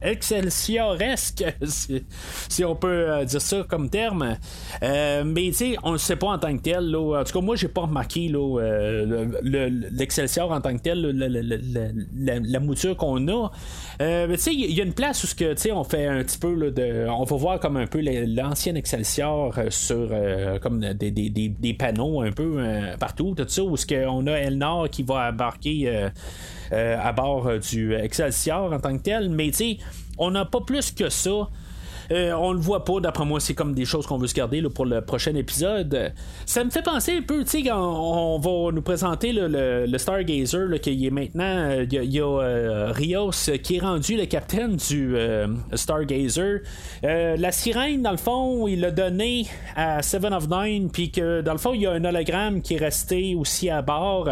[0.02, 1.44] excelsioresque,
[2.50, 4.38] si, on peut euh, dire ça comme terme.
[4.84, 6.86] Euh, mais tu sais, on ne sait pas en tant que tel.
[6.90, 7.22] Là.
[7.22, 8.32] En tout cas, moi, j'ai pas remarqué
[9.42, 11.02] l'Excelsior en tant que tel,
[12.16, 13.52] la, mouture qu'on a.
[14.00, 15.28] il y a une place où
[15.72, 16.74] on fait un petit peu.
[17.10, 19.54] On va voir comme un peu l'ancien Excelsior sur
[20.62, 22.62] comme des, des, des, panneaux un peu
[23.00, 26.10] partout, tout ça, où ce qu'on a Elnor qui va embarquer
[26.74, 29.78] euh, à bord euh, du Excelsior en tant que tel, mais tu sais,
[30.18, 31.50] on n'a pas plus que ça.
[32.12, 34.62] Euh, on le voit pas, d'après moi, c'est comme des choses qu'on veut se garder
[34.64, 36.14] pour le prochain épisode.
[36.46, 40.80] Ça me fait penser un peu, tu sais, quand on va nous présenter le, Stargazer,
[40.82, 43.32] qui est maintenant, il y a, euh, Rios
[43.64, 46.62] qui est rendu le capitaine du euh, Stargazer.
[47.04, 51.54] la sirène, dans le fond, il l'a donné à Seven of Nine, puis que dans
[51.54, 54.30] le fond, il y a un hologramme qui est resté aussi à bord.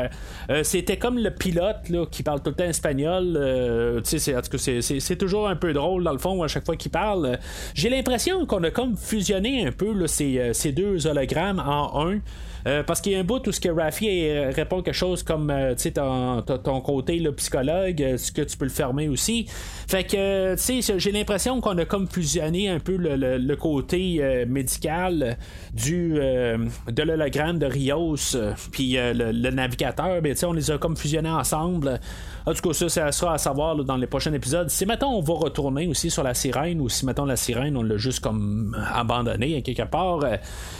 [0.63, 4.01] C'était comme le pilote là, qui parle tout le temps espagnol.
[4.05, 7.39] tu sais, c'est toujours un peu drôle, dans le fond, à chaque fois qu'il parle.
[7.73, 12.19] J'ai l'impression qu'on a comme fusionné un peu ces, euh, ces deux hologrammes en un.
[12.65, 15.21] Euh, parce qu'il y a un bout où ce que Raffi euh, répond quelque chose
[15.21, 19.10] comme euh, tu sais ton, ton, côté le psychologue, ce que tu peux le fermer
[19.10, 19.47] aussi?
[19.88, 25.38] Fait que tu sais j'ai l'impression qu'on a comme fusionné un peu le, côté médical
[25.73, 28.36] du de l'hologramme de Rios
[28.71, 31.99] puis le, navigateur, ben, on les a comme fusionnés ensemble.
[32.45, 34.69] En tout cas, ça, ça sera à savoir dans les prochains épisodes.
[34.69, 37.83] Si maintenant on va retourner aussi sur la sirène ou si mettons la sirène on
[37.83, 40.19] l'a juste comme abandonné quelque part.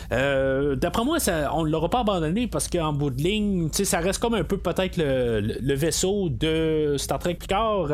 [0.09, 1.17] D'après moi,
[1.53, 4.57] on ne l'aura pas abandonné parce qu'en bout de ligne, ça reste comme un peu
[4.57, 7.88] peut-être le, vaisseau de Star Trek Picard.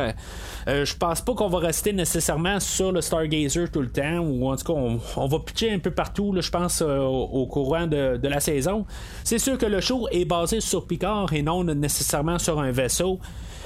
[0.68, 4.56] je pense pas qu'on va rester nécessairement sur le Stargazer tout le temps, ou en
[4.56, 4.80] tout cas,
[5.18, 8.86] on, va pitcher un peu partout, je pense, au, courant de, la saison.
[9.24, 13.20] C'est sûr que le show est basé sur Picard et non nécessairement sur un vaisseau.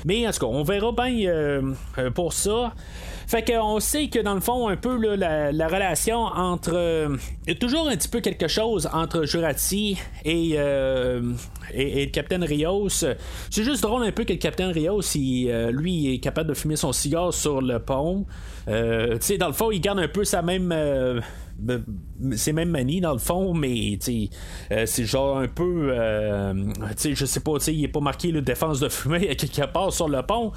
[0.06, 2.74] Mais en tout cas, on verra bien euh, euh, pour ça.
[3.28, 6.74] Fait qu'on sait que dans le fond, un peu la, relation entre.
[6.74, 12.12] Euh, il y a toujours un petit peu quelque chose entre Jurati et, et, le
[12.12, 12.90] Capitaine Rios.
[12.90, 15.02] C'est juste drôle un peu que le Capitaine Rios,
[15.72, 18.26] lui, est capable de fumer son cigare sur le pont.
[18.68, 18.74] tu
[19.20, 20.74] sais, dans le fond, il garde un peu sa même
[22.36, 23.98] c'est même manie dans le fond, mais
[24.72, 25.92] euh, c'est genre un peu.
[25.92, 26.54] Euh,
[27.04, 30.22] je sais pas, il est pas marqué le défense de fumée quelque part sur le
[30.24, 30.52] pont.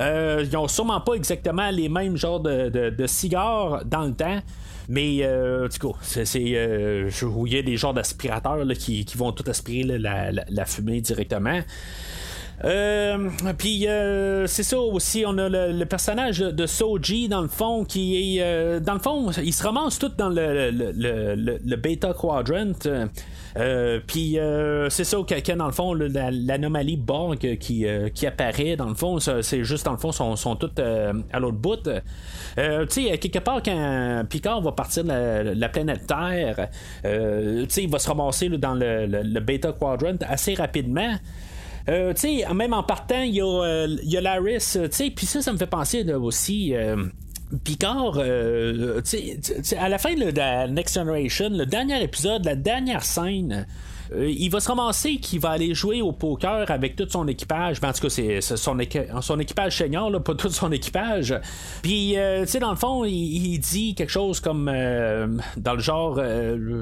[0.00, 4.40] Euh, ils ont sûrement pas exactement les mêmes genres de, cigares dans le temps.
[4.88, 6.24] Mais euh, du coup, c'est,
[7.22, 11.60] où il y a des genres d'aspirateurs qui, vont tout aspirer la, fumée directement.
[12.64, 17.84] Euh, puis euh, c'est ça aussi, on a le, personnage de Soji dans le fond
[17.84, 22.72] qui est euh, dans le fond, il se ramasse tout dans le, le, beta quadrant.
[24.06, 24.38] puis
[24.90, 29.64] c'est ça que, dans le fond l'anomalie Borg qui, qui apparaît dans le fond, c'est
[29.64, 31.82] juste dans le fond sont, sont toutes à l'autre bout.
[31.82, 36.68] tu sais, quelque part, quand Picard va partir de la, planète Terre,
[37.02, 41.14] tu sais, il va se ramasser dans le, le, beta quadrant assez rapidement.
[41.88, 42.12] Euh,
[42.54, 44.76] même en partant, il y, a, euh, Laris,
[45.14, 46.74] puis ça, ça me fait penser aussi.
[46.74, 47.04] Euh,
[47.64, 53.66] Picard, à la fin de la Next Generation, le dernier épisode, la dernière scène,
[54.12, 57.80] euh, il va se ramasser qu'il va aller jouer au poker avec tout son équipage.
[57.80, 61.38] Ben, en tout cas, c'est son, équipage senior, là, pas tout son équipage.
[61.82, 65.80] Puis, euh, tu sais, dans le fond, il, dit quelque chose comme euh, dans le
[65.80, 66.20] genre,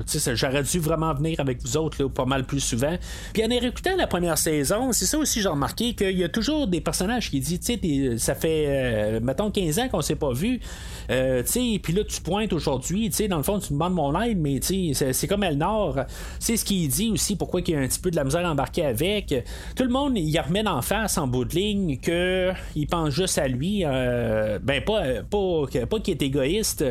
[0.06, 2.96] tu sais, j'aurais dû vraiment venir avec vous autres là, pas mal plus souvent.
[3.32, 6.66] Puis, en écoutant la première saison, c'est ça aussi, j'ai remarqué qu'il y a toujours
[6.66, 10.60] des personnages qui disent, tu sais, ça fait, mettons, 15 ans qu'on s'est pas vu.
[11.08, 11.14] tu
[11.44, 14.38] sais, puis là, tu pointes aujourd'hui, tu sais, dans le fond, tu demandes mon aide,
[14.38, 16.00] mais tu sais, c'est comme Elnor.
[16.38, 18.85] C'est ce qu'il dit pourquoi il y a un petit peu de la misère embarquée
[18.85, 19.35] avec.
[19.76, 23.48] Tout le monde, il remet en face en bout de ligne qu'il pense juste à
[23.48, 23.83] lui.
[23.85, 26.85] Euh, ben, pas, pas, pas qu'il est égoïste,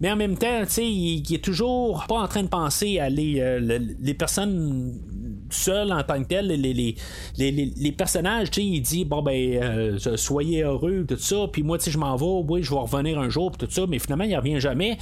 [0.00, 3.08] mais en même temps, tu sais, il, est toujours pas en train de penser à
[3.08, 4.98] les, euh, les personnes
[5.52, 6.96] seul en tant que tel, les, les,
[7.38, 11.62] les, les personnages, tu sais, il dit, bon, ben, euh, soyez heureux, tout ça, puis
[11.62, 13.98] moi, tu sais, je m'en vais, oui, je vais revenir un jour, tout ça, mais
[13.98, 14.98] finalement, il revient jamais.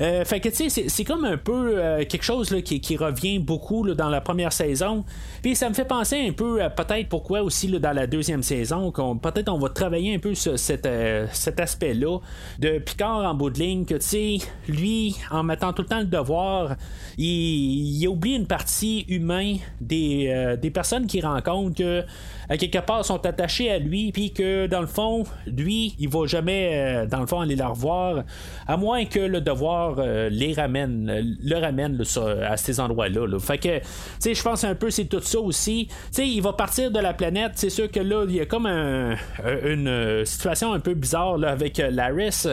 [0.00, 2.96] Euh, fait que, tu sais, c'est comme un peu euh, quelque chose là, qui, qui,
[2.96, 5.04] revient beaucoup là, dans la première saison.
[5.42, 8.90] Puis ça me fait penser un peu peut-être pourquoi aussi là, dans la deuxième saison,
[8.90, 10.88] qu'on peut-être on va travailler un peu sur cet,
[11.32, 12.18] cet aspect-là
[12.58, 16.00] de Picard en bout de ligne, que, tu sais, lui, en mettant tout le temps
[16.00, 16.76] le devoir,
[17.18, 22.04] il, il oublie une partie humaine des, euh, des personnes qu'il rencontre que
[22.48, 26.26] à quelque part sont attachés à lui, puis que dans le fond, lui, il va
[26.26, 28.24] jamais, euh, dans le fond, aller la revoir,
[28.66, 32.02] à moins que le devoir euh, les ramène, le ramène
[32.48, 33.38] à ces endroits-là.
[33.38, 33.84] Fait que, tu
[34.18, 35.88] sais, je pense un peu c'est tout ça aussi.
[35.88, 38.46] Tu sais, il va partir de la planète, c'est sûr que là, il y a
[38.46, 42.46] comme une situation un peu bizarre là, avec Laris.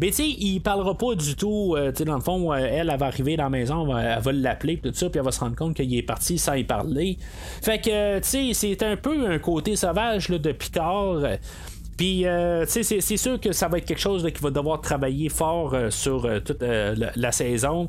[0.00, 1.76] Mais tu sais, il parlera pas du tout.
[1.76, 4.78] tu sais, dans le fond, elle, elle va arriver dans la maison, elle va, l'appeler,
[4.78, 7.18] tout ça, puis elle va se rendre compte qu'il est parti sans y parler.
[7.62, 11.20] Fait que, tu sais, c'est un peu un côté sauvage de Picard.
[11.96, 15.30] Puis, euh, c'est, c'est sûr que ça va être quelque chose qui va devoir travailler
[15.30, 17.88] fort euh, sur euh, toute la, saison.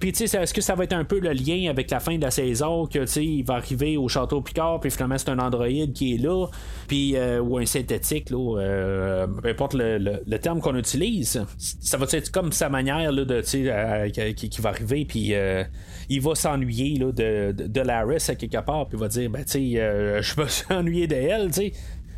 [0.00, 2.16] puis, tu sais, est-ce que ça va être un peu le lien avec la fin
[2.16, 5.30] de la saison, que, tu sais, il va arriver au château Picard, puis finalement, c'est
[5.30, 6.46] un androïde qui est là,
[6.86, 11.44] puis, ou un synthétique, peu importe le, terme qu'on utilise.
[11.58, 15.34] Ça va être comme sa manière, là, de, tu sais, qui, va arriver, puis
[16.08, 19.44] il va s'ennuyer de, de, de Laris à quelque part, puis il va dire, ben,
[19.44, 21.72] tu sais, je me suis ennuyé d'elle, tu sais.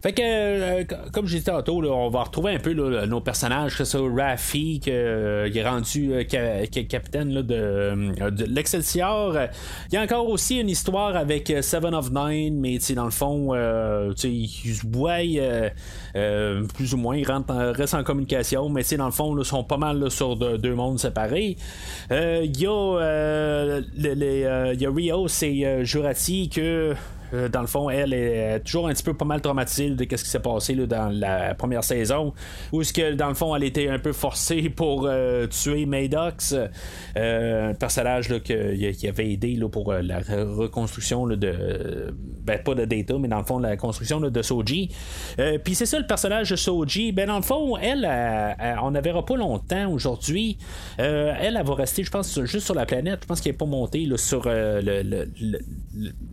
[0.05, 3.85] Fait que, euh, comme j'ai dit tantôt, on va retrouver un peu nos personnages, que
[3.85, 9.35] ça, Raffi, qui euh, est rendu euh, capitaine de, l'Excelsior.
[9.91, 13.55] Il y a encore aussi une histoire avec Seven of Nine, mais dans le fond,
[13.55, 15.21] il se boit
[16.75, 19.79] plus ou moins, il rentre reste en communication, mais dans le fond, ils sont pas
[19.79, 21.57] mal sur deux mondes séparés.
[22.11, 22.67] Il y, y
[24.87, 26.95] a Rios et Jurati que
[27.33, 30.31] dans le fond, elle est toujours un petit peu pas mal traumatisée de ce qui
[30.31, 32.33] s'est passé dans la première saison.
[32.73, 35.09] Où est-ce que, dans le fond, elle était un peu forcée pour
[35.51, 36.55] tuer Maddox,
[37.17, 42.15] un personnage qui, avait aidé pour la reconstruction de.
[42.45, 44.91] Ben, pas de Data, mais dans le fond, la construction de Soji.
[45.65, 47.13] Puis c'est ça le personnage de Soji.
[47.13, 48.09] Ben, dans le fond, elle,
[48.83, 50.59] on ne verra pas longtemps aujourd'hui.
[50.99, 53.21] elle, elle va rester, je pense, juste sur la planète.
[53.23, 55.03] Je pense qu'elle n'est pas montée sur le,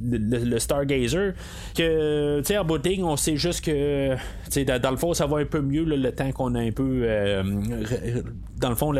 [0.01, 1.33] le, Stargazer.
[1.75, 4.15] Que, tu sais, en bout on sait juste que,
[4.65, 7.01] dans, dans, le fond, ça va un peu mieux le temps qu'on a un peu.
[7.03, 7.43] Euh,
[8.57, 8.93] dans le fond,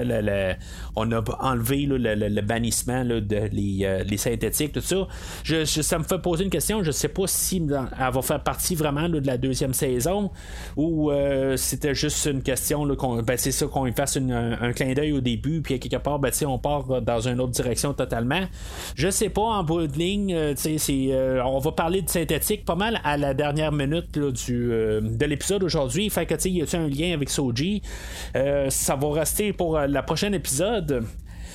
[0.96, 5.08] on a enlevé le, bannissement de euh, les, synthétiques, tout ça.
[5.44, 6.84] Je, ça me fait poser une question.
[6.84, 10.32] Je sais pas si elle va faire partie vraiment de la deuxième saison
[10.76, 15.12] ou euh, c'était juste une question qu'on, ben, c'est ça qu'on fasse un, clin d'œil
[15.12, 18.42] au début, puis quelque part, ben, on part dans une autre direction totalement.
[18.96, 20.78] Je sais pas en bout de ligne, c'est,
[21.44, 26.10] on va parler de synthétique pas mal à la dernière minute du, de l'épisode aujourd'hui.
[26.10, 27.82] Fait que, tu y a un lien avec Soji?
[28.70, 31.06] ça va rester pour euh, la prochaine épisode.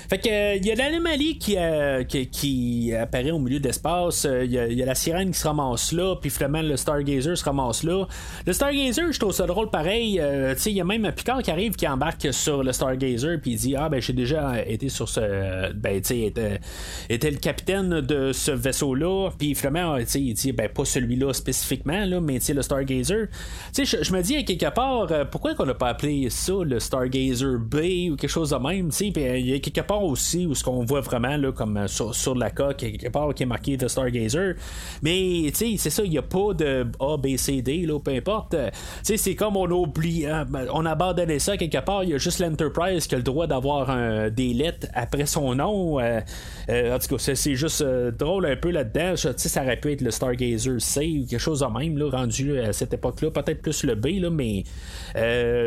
[0.09, 4.25] Fait que il euh, y a l'anomalie euh, qui, qui, apparaît au milieu de l'espace.
[4.25, 7.45] Il euh, y, a la sirène qui se ramasse là, puis finalement le Stargazer se
[7.45, 8.07] ramasse là.
[8.47, 10.21] Le Stargazer, je trouve ça drôle pareil.
[10.66, 13.57] il y a même un Picard qui arrive qui embarque sur le Stargazer, puis il
[13.57, 15.73] dit Ah ben j'ai déjà été sur ce.
[15.73, 16.61] Ben tu sais, était,
[17.09, 21.33] était le capitaine de ce vaisseau-là, puis finalement, tu sais, il dit Ben pas celui-là
[21.33, 23.29] spécifiquement, là, mais tu sais, le Stargazer.
[23.75, 27.59] Tu sais, je me dis quelque part, pourquoi qu'on n'a pas appelé ça le Stargazer
[27.59, 30.54] B ou quelque chose de même, tu sais, il y a quelque part aussi où
[30.54, 33.76] ce qu'on voit vraiment là, comme euh, sur, la coque quelque part qui est marqué
[33.76, 34.54] The Stargazer.
[35.02, 37.98] Mais tu sais c'est ça il n'y a pas de A B C D là,
[37.98, 38.50] peu importe.
[38.50, 38.56] Tu
[39.02, 42.40] sais c'est comme on oublie ben, on abandonnait ça quelque part il y a juste
[42.40, 46.00] l'Enterprise qui a le droit d'avoir un, des lettres après son nom.
[46.00, 46.20] Euh,
[46.68, 49.14] euh, en tout cas c'est, juste drôle un peu là-dedans.
[49.16, 52.72] Ça aurait pu être le Stargazer C ou quelque chose de même là, rendu à
[52.72, 54.64] cette époque là peut-être plus le B là, mais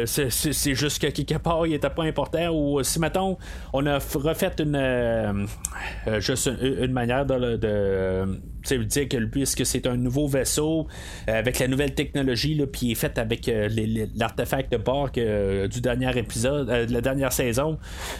[0.05, 2.49] c'est, juste que quelque part il était pas important.
[2.49, 3.37] Ou si mettons
[3.73, 5.45] on a refait une euh,
[6.07, 10.87] euh, juste une, manière de, de dire que puisque c'est un nouveau vaisseau
[11.27, 13.49] euh, avec la nouvelle technologie là, puis est fait avec
[14.15, 17.77] l'artefact de Borg du dernier épisode de la dernière saison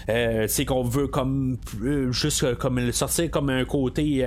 [0.07, 1.57] c'est qu'on veut comme
[2.11, 4.25] juste comme le sortir comme un côté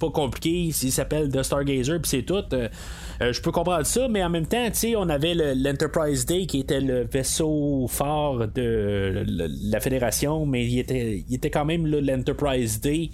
[0.00, 2.44] pas compliqué s'il s'appelle The Stargazer puis c'est tout
[3.20, 7.04] je peux comprendre ça mais en même temps on avait l'Enterprise Day qui était le
[7.04, 9.24] vaisseau fort de
[9.70, 13.10] la fédération mais il était il était quand même l'Enterprise D.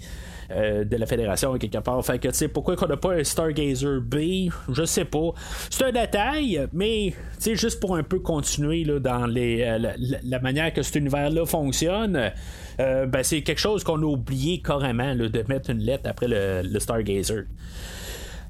[0.55, 2.05] Euh, de la fédération quelque part.
[2.05, 5.31] Fait que tu sais pourquoi qu'on n'a pas un Stargazer B, je sais pas.
[5.69, 9.93] C'est un détail, mais tu sais juste pour un peu continuer là, dans les, euh,
[10.23, 12.31] la, manière que cet univers-là fonctionne.
[12.79, 16.79] Euh, ben, c'est quelque chose qu'on a oublié carrément de mettre une lettre après le
[16.79, 17.45] Stargazer.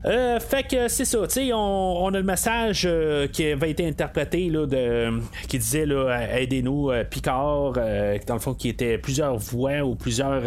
[0.06, 3.88] Euh, fait que c'est ça, tu sais, on, a le message euh, qui avait été
[3.88, 9.38] interprété là, de, qui disait là, aidez-nous, euh, Picard, dans le fond, qui était plusieurs
[9.38, 10.42] voix ou plusieurs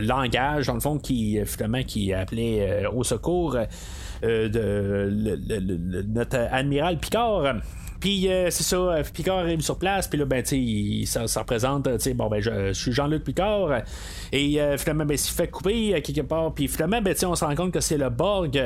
[0.00, 3.56] langages, dans le fond, qui finalement qui appelait au secours
[4.22, 7.56] de notre amiral Picard.
[8.06, 11.40] Puis euh, c'est ça, euh, Picard arrive sur place, puis là, ben, tu ça, ça
[11.40, 13.80] représente, tu sais, bon, ben, je, suis Jean-Luc Picard,
[14.30, 17.44] et euh, finalement, ben, il se fait couper quelque part, puis finalement, ben, on se
[17.44, 18.62] rend compte que c'est le Borg.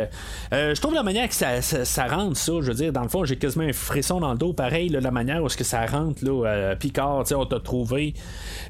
[0.53, 3.24] je trouve la manière que ça, ça, rentre, ça, je veux dire, dans le fond,
[3.24, 6.22] j'ai quasiment un frisson dans le dos, pareil, la manière où est-ce que ça rentre,
[6.22, 8.12] là, Picard, tu sais, on t'a trouvé.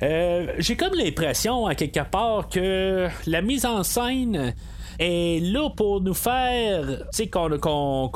[0.01, 4.55] j'ai comme l'impression, à quelque part, que la mise en scène
[5.01, 8.11] est là pour nous faire, tu sais, qu'on,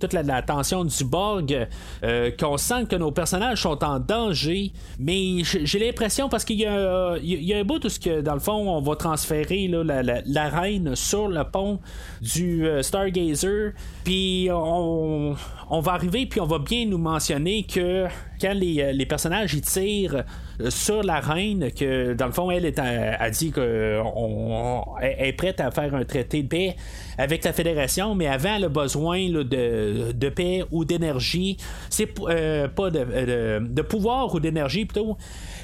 [0.00, 1.66] toute la, tension du Borg,
[2.04, 6.66] euh, qu'on sent que nos personnages sont en danger, mais j'ai l'impression parce qu'il y
[6.66, 10.02] a, il y a un bout où, que, dans le fond, on va transférer là,
[10.02, 11.80] la, reine sur le pont
[12.20, 13.72] du euh, Stargazer,
[14.04, 15.34] puis on,
[15.70, 18.06] on va arriver, puis on va bien nous mentionner que
[18.40, 20.24] quand les, euh, personnages ils tirent
[20.60, 24.02] euh, sur la reine, que dans le fond, elle est a dit qu'elle
[25.02, 26.76] est prête à faire un traité de paix
[27.18, 31.56] avec la fédération, mais avant le besoin de, paix ou d'énergie.
[31.90, 35.16] C'est euh, pas de, de, pouvoir ou d'énergie plutôt.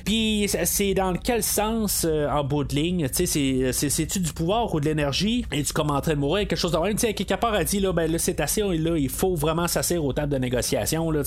[0.04, 3.06] Puis c'est dans quel sens en bout de ligne?
[3.12, 5.44] C'est-tu du pouvoir ou de l'énergie?
[5.52, 6.96] Et tu comme en train de mourir, quelque chose de même?
[6.96, 10.12] Quelque part, a dit là, ben, là c'est assez, là, il faut vraiment s'asseoir au
[10.12, 11.10] table de négociation.
[11.10, 11.22] Là,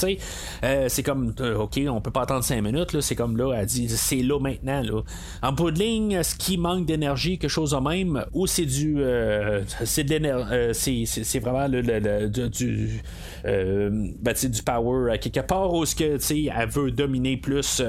[0.88, 3.90] c'est comme comme, ok, on peut pas attendre 5 minutes, c'est comme là, elle dit,
[3.90, 4.82] c'est là maintenant.
[4.82, 5.02] Là.
[5.42, 9.04] En bout de ligne, ce qui manque d'énergie, quelque chose de même, ou c'est du.
[9.86, 11.06] c'est de l'énergie.
[11.06, 13.02] c'est vraiment le, du.
[13.44, 17.82] Ben, du power à quelque part où ce que elle veut dominer plus?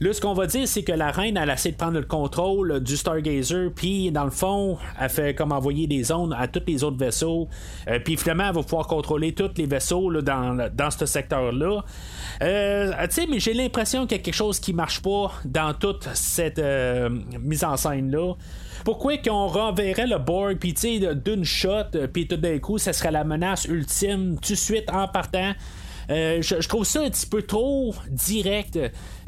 [0.00, 2.80] Là, ce qu'on va dire, c'est que la reine, elle essaie de prendre le contrôle
[2.80, 6.84] du Stargazer, puis dans le fond, elle fait comme envoyer des ondes à tous les
[6.84, 7.48] autres vaisseaux,
[7.88, 11.84] euh, puis finalement, elle va pouvoir contrôler tous les vaisseaux dans, dans ce secteur-là.
[12.42, 16.58] Euh, mais j'ai l'impression qu'il y a quelque chose qui marche pas dans toute cette
[16.58, 18.34] euh, mise en scène-là
[18.84, 22.92] pourquoi qu'on renverrait le Borg, puis tu sais, d'une shot, puis tout d'un coup, ça
[22.92, 25.52] serait la menace ultime, tout de suite en partant?
[26.10, 28.78] Euh, je, trouve ça un petit peu trop direct.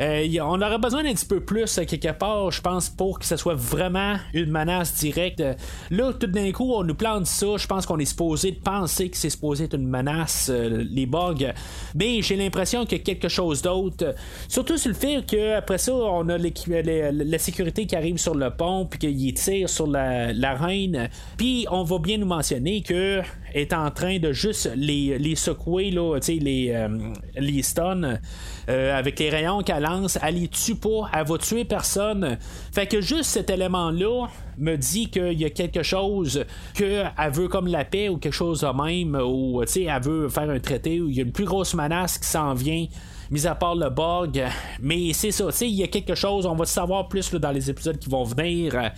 [0.00, 3.24] Euh, on aurait besoin d'un petit peu plus euh, quelque part, je pense, pour que
[3.24, 5.42] ce soit vraiment une menace directe.
[5.90, 7.56] Là, tout d'un coup, on nous plante ça.
[7.56, 11.52] Je pense qu'on est supposé penser que c'est supposé être une menace, les bugs.
[11.94, 14.14] Mais j'ai l'impression a quelque chose d'autre.
[14.48, 18.86] Surtout sur le fait qu'après ça, on a la sécurité qui arrive sur le pont,
[18.86, 21.08] puis qu'il tire sur la, la reine.
[21.36, 23.22] Puis on va bien nous mentionner que
[23.54, 26.88] est en train de juste les, les secouer, là, les, euh,
[27.36, 28.18] les stuns.
[28.68, 32.38] Euh, avec les rayons qu'elle lance, elle les tue pas, elle va tuer personne.
[32.72, 36.44] Fait que juste cet élément-là me dit qu'il y a quelque chose
[36.74, 40.60] qu'elle veut comme la paix ou quelque chose de même, ou elle veut faire un
[40.60, 42.86] traité où il y a une plus grosse menace qui s'en vient
[43.32, 44.44] mis à part le bug.
[44.80, 47.98] Mais c'est ça, il y a quelque chose, on va savoir plus dans les épisodes
[47.98, 48.92] qui vont venir.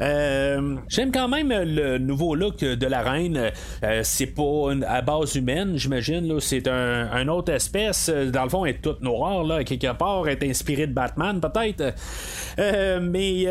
[0.00, 3.50] Euh, j'aime quand même le nouveau look de la reine.
[3.82, 6.40] Euh, c'est pas à base humaine, j'imagine.
[6.40, 8.08] C'est un, autre espèce.
[8.08, 10.28] Dans le fond, elle est toute noire, là, quelque part.
[10.28, 11.94] Elle est inspirée de Batman, peut-être.
[12.58, 13.44] Euh, mais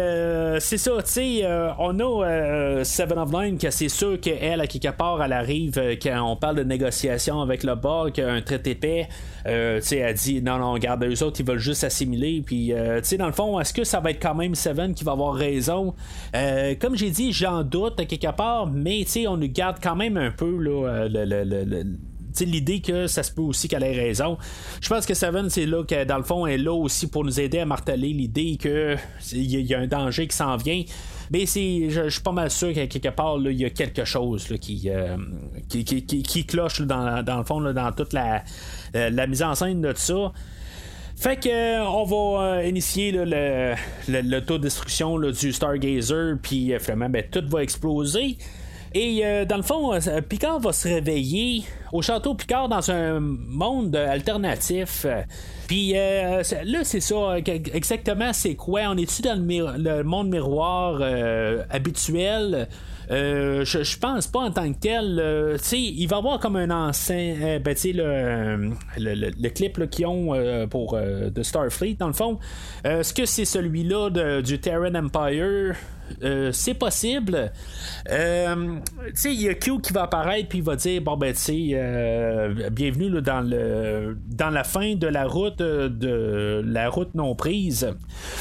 [0.60, 1.46] c'est ça, tu sais,
[1.80, 6.32] on a Seven of Nine que c'est sûr qu'elle, à quelque part, elle arrive quand
[6.32, 9.08] on parle de négociation avec le Borg, un traité de paix.
[9.46, 12.42] tu elle dit non, non, regarde, eux autres, ils veulent juste assimiler.
[12.46, 15.04] Puis, tu sais, dans le fond, est-ce que ça va être quand même Seven qui
[15.04, 15.94] va avoir raison?
[16.38, 20.32] Euh, comme j'ai dit, j'en doute quelque part, mais on nous garde quand même un
[20.32, 21.84] peu euh,
[22.42, 24.38] l'idée que ça se peut aussi qu'elle ait raison.
[24.80, 27.40] Je pense que Seven, c'est là que dans le fond, est là aussi pour nous
[27.40, 28.98] aider à marteler l'idée qu'il
[29.42, 30.84] y, a un danger qui s'en vient.
[31.32, 34.48] Mais c'est, je, suis pas mal sûr qu'à quelque part, il y a quelque chose
[34.52, 35.18] euh,
[35.68, 38.44] qui, cloche dans, le fond, dans toute la,
[38.94, 40.32] la, mise en scène de ça.
[41.18, 46.80] Fait que euh, on va euh, initier le, taux de destruction du Stargazer, puis euh,
[46.80, 48.38] finalement ben, tout va exploser.
[48.94, 49.92] Et dans le fond,
[50.28, 55.06] Picard va se réveiller au château Picard dans un monde alternatif.
[55.68, 56.44] Puis là,
[56.84, 58.84] c'est ça, exactement, c'est quoi?
[58.88, 61.02] On est-tu dans le, monde miroir
[61.70, 62.68] habituel?
[63.10, 65.20] Euh, je, pense pas en tant que tel.
[65.20, 67.36] Euh, il va y avoir comme un ancien.
[67.42, 72.40] Euh, ben, le, le, le, clip qu'ils ont pour de Starfleet, dans le fond.
[72.84, 75.76] Est-ce que c'est celui-là du Terran Empire?
[76.24, 77.52] Euh, c'est possible.
[78.10, 78.80] Euh,
[79.26, 81.70] il y a Q qui va apparaître puis il va dire bon ben tu sais
[81.74, 87.90] euh, bienvenue dans le dans la fin de la route de la route non prise.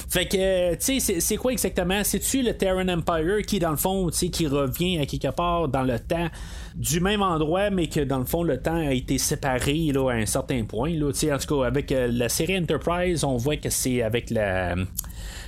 [0.08, 2.02] Fait que tu sais c'est quoi exactement?
[2.04, 5.68] C'est-tu le Terran Empire qui dans le fond tu sais qui revient à quelque part
[5.68, 6.28] dans le temps?
[6.76, 10.14] Du même endroit, mais que dans le fond, le temps a été séparé là, à
[10.14, 10.90] un certain point.
[10.90, 14.74] Là, en tout cas, avec la série Enterprise, on voit que c'est avec la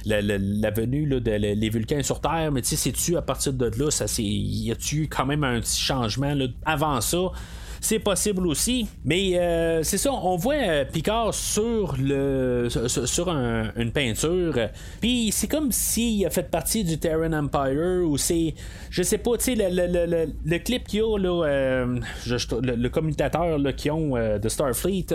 [0.04, 3.70] la, venue là, de les Vulcains sur Terre, mais tu sais, c'est-tu à partir de
[3.78, 4.06] là, ça.
[4.18, 7.18] Y a-tu quand même un petit changement avant ça?
[7.80, 8.88] C'est possible aussi.
[9.04, 14.54] Mais euh, c'est ça, on voit euh, Picard sur le sur une peinture.
[15.00, 18.54] Puis c'est comme s'il a fait partie du Terran Empire ou c'est.
[18.90, 23.90] Je sais pas, tu sais, le, clip qu'il y a, là, euh, le, commutateur qui
[23.90, 25.06] ont de Starfleet,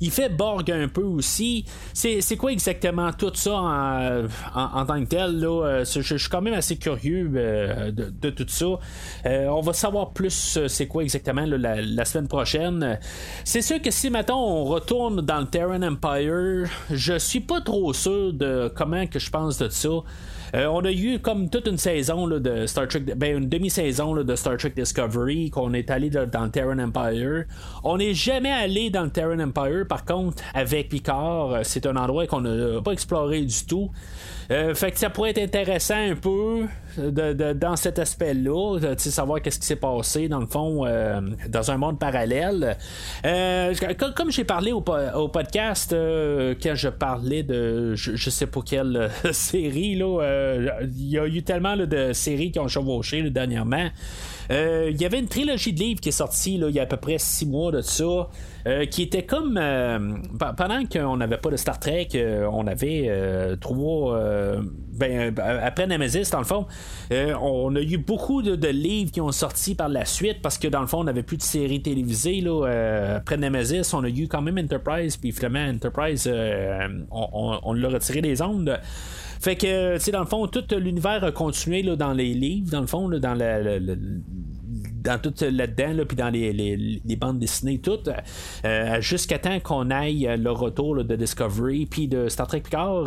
[0.00, 1.64] il fait Borg un peu aussi.
[1.94, 3.54] C'est quoi exactement tout ça
[4.54, 5.38] en, tant que tel?
[5.38, 5.84] Là?
[5.84, 8.66] Je, suis quand même assez curieux de, tout ça.
[9.24, 12.98] on va savoir plus c'est quoi exactement la, la semaine prochaine.
[13.44, 17.92] C'est sûr que si maintenant on retourne dans le Terran Empire, je suis pas trop
[17.92, 19.88] sûr de comment que je pense de ça.
[20.54, 24.34] Euh, on a eu comme toute une saison de Star Trek, ben, une demi-saison de
[24.34, 27.44] Star Trek Discovery qu'on est allé dans le Terran Empire.
[27.84, 31.60] On n'est jamais allé dans le Terran Empire, par contre, avec Picard.
[31.62, 33.90] C'est un endroit qu'on n'a pas exploré du tout.
[34.48, 36.66] fait que ça pourrait être intéressant un peu
[36.98, 40.84] de, dans cet aspect-là, savoir qu'est-ce qui s'est passé dans le fond
[41.48, 42.76] dans un monde parallèle.
[44.16, 50.20] comme, j'ai parlé au, podcast quand je parlais de je, sais pas quelle série là,
[50.82, 53.88] il y a eu tellement de séries qui ont chevauché dernièrement.
[54.50, 56.86] Euh, il y avait une trilogie de livres qui est sortie il y a à
[56.86, 58.28] peu près six mois de ça.
[58.66, 62.08] Euh, qui était comme euh, pendant qu'on n'avait pas de Star Trek,
[62.52, 63.10] on avait
[63.58, 64.18] trois
[64.92, 66.66] ben, après Nemesis dans le fond,
[67.10, 70.82] on a eu beaucoup de, livres qui ont sorti par la suite parce que dans
[70.82, 72.44] le fond on n'avait plus de séries télévisées
[73.16, 76.30] après Nemesis, on a eu quand même Enterprise puis finalement Enterprise
[77.10, 78.78] on l'a retiré des ondes.
[79.40, 82.70] Fait que, tu sais, dans le fond, tout l'univers a continué là, dans les livres,
[82.70, 83.96] dans le fond, là, dans le,
[85.02, 88.10] dans tout là-dedans, puis dans les, les, bandes dessinées, toutes,
[88.64, 93.06] euh, jusqu'à temps qu'on aille le retour de Discovery, puis de Star Trek Picard.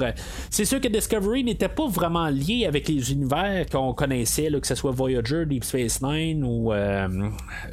[0.50, 4.68] C'est sûr que Discovery n'était pas vraiment lié avec les univers qu'on connaissait, là, que
[4.68, 7.08] ce soit Voyager, Deep Space Nine ou, euh,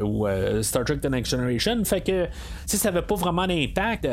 [0.01, 1.85] ou euh, Star Trek The Next Generation.
[1.85, 2.27] Fait que
[2.67, 4.09] ça n'avait pas vraiment d'impact.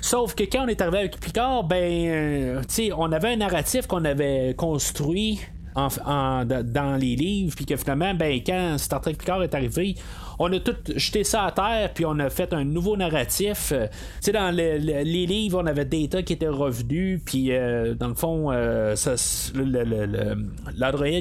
[0.00, 2.62] Sauf que quand on est arrivé avec Picard, ben,
[2.96, 5.40] on avait un narratif qu'on avait construit
[5.74, 9.96] dans les livres, puis que finalement, ben, quand Star Trek Picard est arrivé,
[10.42, 13.72] on a tout jeté ça à terre, puis on a fait un nouveau narratif.
[13.72, 13.92] Euh, tu
[14.22, 18.50] sais, dans les livres, on avait Data qui était revenu, puis euh, dans le fond,
[18.50, 18.94] euh,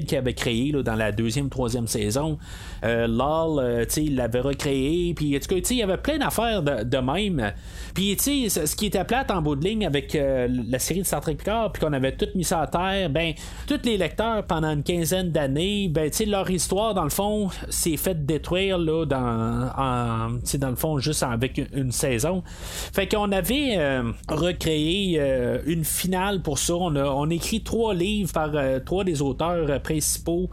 [0.07, 2.37] qu'il avait créé dans la deuxième, troisième saison,
[2.81, 6.63] LOL, tu sais, il l'avait recréé, puis en tout cas, il y avait plein d'affaires
[6.63, 7.51] de, même.
[7.93, 11.05] Puis, tu sais, ce qui était plate en bout de ligne avec la série de
[11.05, 13.33] Star Trek Picard, puis qu'on avait tout mis ça à terre, ben,
[13.67, 18.25] tous les lecteurs pendant une quinzaine d'années, ben, leur histoire, dans le fond, s'est fait
[18.25, 22.43] détruire, là, dans, dans le fond, juste avec une, saison.
[22.45, 26.75] Fait qu'on avait euh, recréé euh, une finale pour ça.
[26.75, 30.49] On a, on écrit trois livres par euh, trois des auteurs principaux.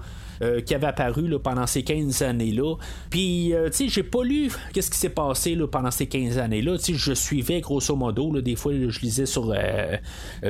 [0.65, 2.77] Qui avaient apparu là, pendant ces 15 années-là.
[3.11, 6.79] Puis, tu sais, j'ai pas lu qu'est-ce qui s'est passé là, pendant ces 15 années-là.
[6.79, 9.55] Tu sais, je suivais grosso modo, des fois, je lisais sur,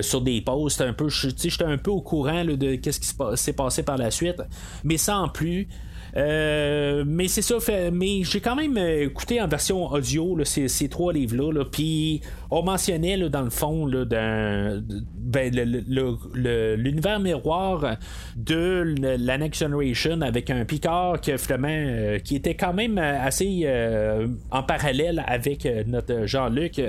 [0.01, 3.09] sur des posts un peu, tu sais, j'étais un peu au courant de qu'est-ce qui
[3.37, 4.43] s'est passé par la suite,
[4.85, 5.69] mais sans plus.
[6.17, 7.57] Euh, mais c'est ça,
[7.93, 11.65] mais j'ai quand même euh, écouté en version audio ces, ces, trois livres-là.
[11.71, 15.55] puis on mentionnait dans le fond ben,
[16.79, 17.99] l'univers miroir
[18.35, 23.69] de la Next Generation avec un Picard qui, euh, qui était quand même assez
[24.51, 26.81] en parallèle avec notre Jean-Luc.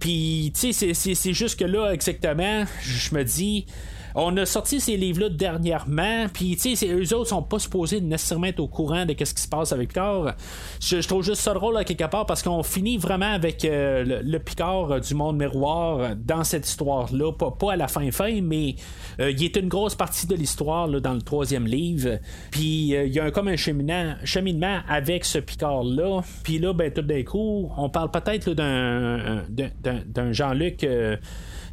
[0.00, 3.66] puis tu sais, c'est juste que là, exactement, je me dis.
[4.14, 8.46] On a sorti ces livres-là dernièrement, puis tu sais, eux autres sont pas supposés nécessairement
[8.46, 10.34] être au courant de ce qui se passe avec Picard.
[10.80, 14.38] Je, trouve juste ça drôle à quelque part parce qu'on finit vraiment avec euh, le,
[14.38, 18.76] Picard du monde miroir dans cette histoire-là, pas, à la fin fin, mais
[19.20, 22.18] euh, il est une grosse partie de l'histoire dans le troisième livre.
[22.50, 26.22] Puis euh, il y a comme un cheminement, cheminement avec ce Picard-là.
[26.42, 30.86] Puis là, ben tout d'un coup, on parle peut-être d'un Jean-Luc.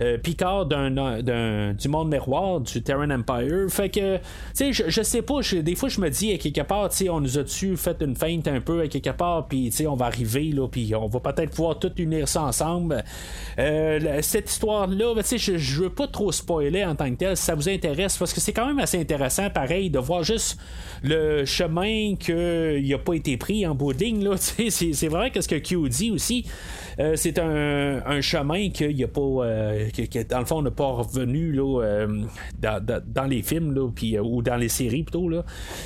[0.01, 3.69] Euh, Picard d'un, du monde miroir, du Terran Empire.
[3.69, 4.23] Fait que, tu
[4.53, 7.09] sais, je, je, sais pas, des fois je me dis, à quelque part, tu sais,
[7.09, 9.95] on nous a-tu fait une feinte un peu à quelque part, puis tu sais, on
[9.95, 13.03] va arriver, là, puis on va peut-être pouvoir tout unir ça ensemble.
[13.57, 17.15] Euh, cette histoire-là, ben, tu sais, je, je veux pas trop spoiler en tant que
[17.15, 20.23] tel, si ça vous intéresse, parce que c'est quand même assez intéressant, pareil, de voir
[20.23, 20.57] juste
[21.03, 25.31] le chemin qu'il n'a pas été pris en bout de ligne, là, c'est, c'est vrai
[25.31, 26.45] que ce que Q dit aussi.
[26.99, 29.21] Euh, c'est un, chemin qu'il n'y a pas.
[29.21, 32.23] Euh, que, dans le fond, on n'a pas revenu là, euh,
[32.59, 33.89] dans, les films là,
[34.21, 35.29] ou dans les séries plutôt.
[35.29, 35.43] Là.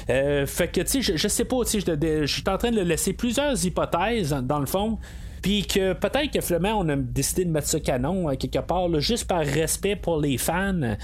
[0.08, 3.64] fait que, tu sais, je, je, sais pas, je, suis en train de laisser plusieurs
[3.64, 4.98] hypothèses dans le fond.
[5.42, 9.28] Puis que peut-être que finalement on a décidé de mettre ce canon quelque part, juste
[9.28, 10.96] par respect pour les fans.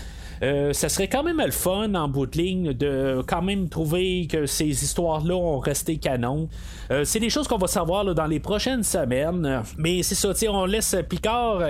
[0.42, 4.28] Euh, ça serait quand même le fun en bout de ligne de quand même trouver
[4.28, 6.48] que ces histoires-là ont resté canon.
[6.92, 9.64] Euh, c'est des choses qu'on va savoir dans les prochaines semaines.
[9.78, 11.62] Mais c'est ça, on laisse Picard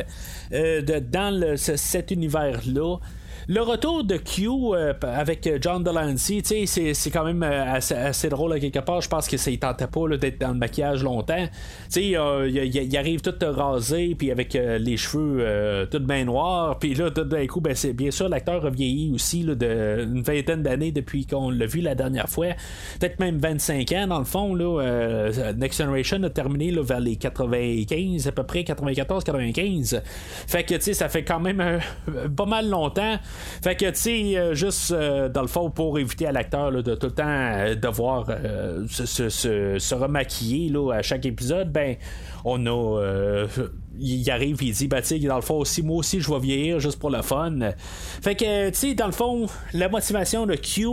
[0.53, 2.97] euh, dans cet univers-là.
[3.51, 8.59] Le retour de Q euh, avec John Delancey, c'est quand même euh, assez, drôle à
[8.59, 9.01] quelque part.
[9.01, 11.47] Je pense que ça, tentait pas d'être dans le maquillage longtemps.
[11.97, 16.77] Euh, il, arrive tout rasé, puis avec les cheveux tout bien noirs.
[16.77, 20.21] Puis là, tout d'un coup, ben, bien sûr, l'acteur a vieilli aussi là, de une
[20.21, 22.49] vingtaine d'années depuis qu'on l'a vu la dernière fois.
[22.99, 24.53] Peut-être même 25 ans, dans le fond.
[24.53, 30.03] Là, Next Generation a terminé là, vers les 95, à peu près 94-95.
[30.45, 31.79] Fait que, tu sais, ça fait quand même
[32.37, 33.17] pas mal longtemps.
[33.63, 36.95] Fait que, tu sais, euh, juste euh, dans le fond, pour éviter à l'acteur de
[36.95, 38.25] tout le temps euh, devoir
[38.87, 41.95] se, remaquiller là, à chaque épisode, ben,
[42.45, 43.47] on a
[44.01, 46.79] il arrive il dit bah tu dans le fond aussi moi aussi je vais vieillir
[46.79, 47.59] juste pour le fun.
[48.21, 50.87] Fait que tu sais dans le fond la motivation de Q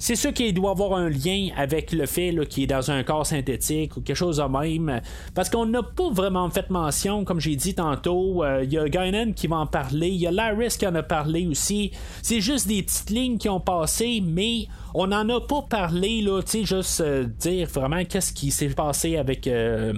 [0.00, 3.26] c'est sûr qu'il doit avoir un lien avec le fait qu'il est dans un corps
[3.26, 5.02] synthétique ou quelque chose de même.
[5.34, 8.42] Parce qu'on n'a pas vraiment fait mention, comme j'ai dit tantôt.
[8.42, 10.08] Euh, il y a Guinan qui va en parler.
[10.08, 11.90] Il y a Laris qui en a parlé aussi.
[12.22, 16.42] C'est juste des petites lignes qui ont passé, mais on n'en a pas parlé, là,
[16.42, 19.94] tu sais, juste euh, dire vraiment qu'est-ce qui s'est passé avec euh,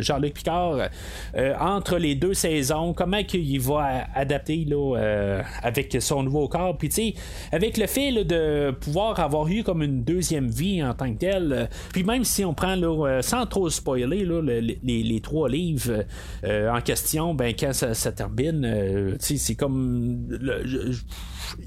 [0.00, 0.88] Jean-Luc Picard
[1.36, 6.88] euh, entre les deux saisons, comment il va adapter là, avec son nouveau corps, puis
[6.88, 7.14] tu sais,
[7.52, 11.68] avec le fait de pouvoir avoir eu comme une deuxième vie en tant que tel,
[11.92, 16.04] puis même si on prend, là, sans trop spoiler, là, les, trois livres
[16.44, 20.26] en question, ben quand ça, ça termine, tu sais, c'est comme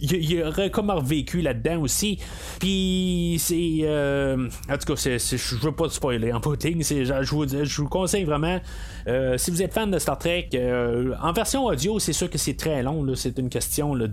[0.01, 2.19] il, aurait comme revécu là-dedans aussi.
[2.59, 3.80] Puis c'est.
[3.84, 6.84] Euh, en tout cas, je veux pas te spoiler en pudding.
[6.84, 8.59] Je vous, je vous conseille vraiment.
[9.07, 12.38] Euh, si vous êtes fan de Star Trek, euh, en version audio, c'est sûr que
[12.38, 13.05] c'est très long.
[13.15, 14.07] C'est une question de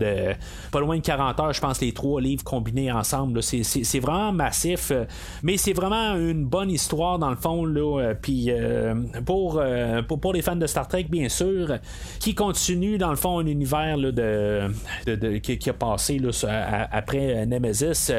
[0.71, 3.43] pas loin de 40 heures, je pense, les trois livres combinés ensemble.
[3.43, 4.93] C'est vraiment massif.
[5.43, 7.65] mais c'est vraiment une bonne histoire dans le fond.
[7.65, 8.51] Là, puis
[9.25, 9.63] pour,
[10.07, 11.77] pour, les fans de Star Trek, bien sûr,
[12.21, 14.11] qui continue dans le fond un univers de,
[15.07, 16.21] de, a passé
[16.93, 18.13] après Nemesis.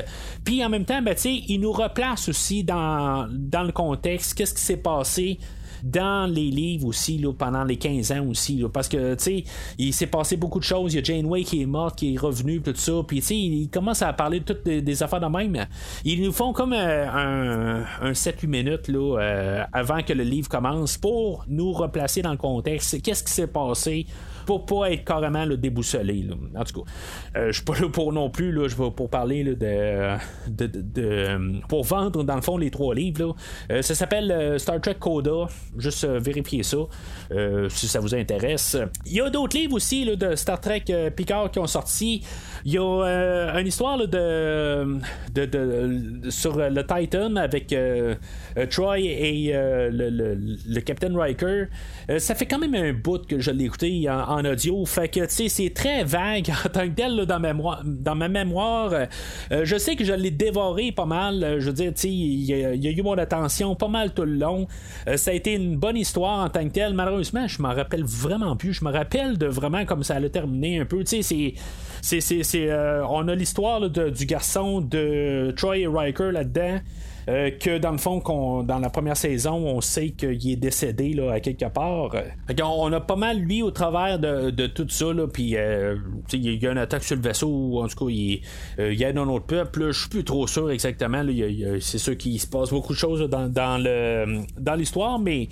[0.44, 4.62] Puis en même temps, ben, il nous replace aussi dans, dans le contexte, qu'est-ce qui
[4.62, 5.40] s'est passé
[5.84, 9.44] dans les livres aussi là, pendant les 15 ans aussi parce que tu sais
[9.78, 10.94] il s'est passé beaucoup de choses.
[10.94, 12.94] Il y a Janeway qui est morte qui est revenue tout ça.
[13.08, 15.66] Puis tu sais il commence à parler de toutes des, affaires de même.
[16.04, 20.50] Ils nous font comme euh, un, un 7-8 minutes là, euh, avant que le livre
[20.50, 23.02] commence pour nous replacer dans le contexte.
[23.02, 24.08] Qu'est-ce qui s'est passé
[24.48, 26.26] pour pas être carrément le déboussolé.
[26.56, 26.92] En tout cas,
[27.36, 30.18] euh, je suis pas là pour non plus, là, je vais pour parler de,
[30.48, 33.36] de, pour vendre dans le fond les trois livres.
[33.70, 35.48] Euh, ça s'appelle euh, Star Trek Coda.
[35.78, 36.78] Juste vérifier ça
[37.70, 38.78] si ça vous intéresse.
[39.06, 40.86] Il y a d'autres livres aussi là, de Star Trek
[41.16, 42.24] Picard qui ont sorti.
[42.64, 44.98] Il y a une histoire de,
[45.36, 47.76] de, sur le Titan avec
[48.70, 51.66] Troy et le, le, Captain Riker.
[52.18, 54.86] ça fait quand même un bout que je l'ai écouté en audio.
[54.86, 58.16] Fait que, tu sais, c'est très vague en tant que tel dans, ma mémoire, dans
[58.16, 58.92] ma mémoire.
[58.94, 61.58] Euh, je sais que je l'ai dévoré pas mal.
[61.60, 64.36] Je veux dire, tu sais, il y, a eu mon attention pas mal tout le
[64.36, 64.68] long.
[65.08, 66.94] Euh, ça a été une bonne histoire en tant que tel.
[66.94, 68.74] Malheureusement, je m'en rappelle vraiment plus.
[68.74, 71.04] Je me rappelle de vraiment comme ça allait terminer un peu.
[71.04, 71.56] Tu sais,
[72.02, 72.22] c'est.
[72.22, 76.80] c'est, euh, on a l'histoire du garçon de Troy Riker là-dedans.
[77.30, 81.14] Euh, que dans le fond, qu'on, dans la première saison, on sait qu'il est décédé
[81.14, 82.12] là, à quelque part.
[82.64, 85.98] on, a pas mal lui au travers de, tout ça, là, puis euh,
[86.32, 88.42] il y a une attaque sur le vaisseau, en tout cas, il,
[88.80, 91.22] euh, y a un autre peuple, je suis plus trop sûr exactement,
[91.82, 93.84] c'est sûr qu'il se passe beaucoup de choses dans, dans,
[94.58, 95.50] dans l'histoire, mais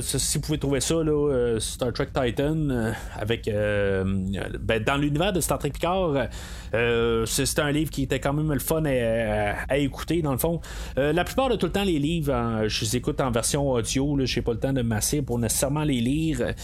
[0.00, 5.58] si vous pouvez trouver ça, là, Star Trek Titan, avec ben, dans l'univers de Star
[5.58, 6.28] Trek Picard,
[6.72, 10.47] c'est, un livre qui était quand même le fun à écouter, dans le fond.
[10.98, 14.18] Euh, la plupart de tout le temps, les livres, je les écoute en version audio.
[14.24, 16.54] Je n'ai pas le temps de masser pour nécessairement les lire.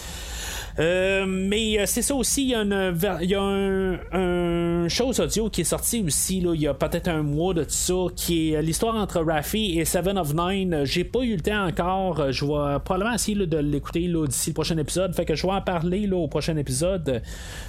[0.78, 5.64] Euh, mais euh, c'est ça aussi, il y a, une, un, chose audio qui est
[5.64, 9.20] sorti aussi, il y a peut-être un mois de tout ça, qui est l'histoire entre
[9.20, 10.84] Raffi et Seven of Nine.
[10.84, 14.76] J'ai pas eu le temps encore, je vais probablement essayer de l'écouter d'ici le prochain
[14.78, 17.22] épisode, fait que je vais en parler au prochain épisode.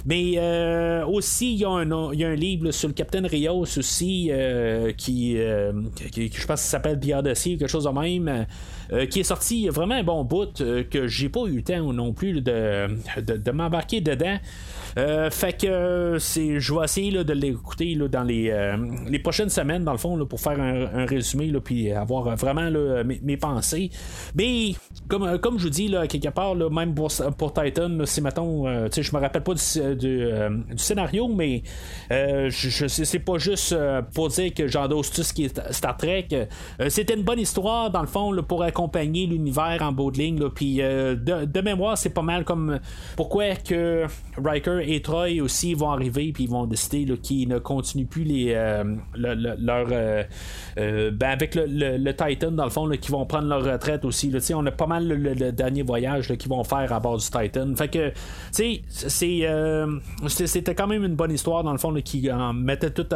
[0.04, 0.38] Mais
[1.06, 4.30] aussi, il y, a un, il y a un livre sur le Captain Rios aussi,
[4.96, 5.38] qui,
[6.14, 8.46] je pense que ça s'appelle Pierre Dossier, quelque chose de même,
[8.92, 11.92] euh, qui est sorti vraiment un bon bout, euh, que j'ai pas eu le temps
[11.92, 12.88] non plus de,
[13.20, 14.38] de m'embarquer dedans.
[14.98, 18.76] Euh, fait que c'est, je vais essayer de l'écouter dans les, euh,
[19.06, 22.70] les prochaines semaines, dans le fond, pour faire un, résumé, là, puis avoir vraiment
[23.04, 23.90] mes, pensées.
[24.34, 24.72] Mais,
[25.08, 28.88] comme, comme je vous dis, là, quelque part, même pour, pour Titan, c'est mettons, euh,
[28.96, 30.28] je me rappelle pas du, du,
[30.76, 31.62] scénario, mais
[32.10, 33.76] je, c'est pas juste
[34.14, 36.28] pour dire que j'endosse tout ce qui est Star Trek.
[36.88, 40.48] C'était une bonne histoire, dans le fond, pour accompagner l'univers en bout de ligne.
[40.50, 42.78] Puis, de, de, mémoire, c'est pas mal comme
[43.16, 44.06] pourquoi que
[44.42, 48.52] Riker et Troy aussi vont arriver puis ils vont décider qu'ils ne continuent plus les
[48.54, 48.84] euh,
[49.16, 50.22] leur euh,
[50.78, 54.64] euh, ben avec le, Titan dans le fond qui vont prendre leur retraite aussi on
[54.66, 58.12] a pas mal le, dernier voyage qu'ils vont faire à bord du Titan fait que
[60.28, 63.06] c'était quand même une bonne histoire dans le fond qui mettait tout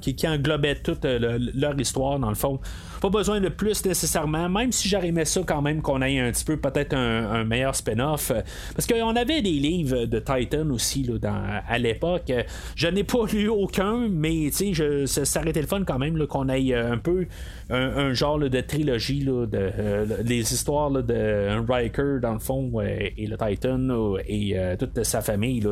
[0.00, 2.60] qui, englobait toute leur histoire dans le fond.
[3.00, 6.30] Pas besoin de plus nécessairement, même si j'aurais aimé ça quand même qu'on ait un
[6.30, 8.32] petit peu peut-être un, meilleur spin-off.
[8.74, 10.91] Parce qu'on avait des livres de Titan aussi
[11.24, 12.32] à l'époque.
[12.76, 16.48] Je n'ai pas lu aucun, mais je, ça, aurait été le fun quand même qu'on
[16.48, 17.26] ait un peu
[17.70, 23.26] un, genre de trilogie là, de euh, les histoires de Riker dans le fond et
[23.26, 25.62] le Titan et euh, toute sa famille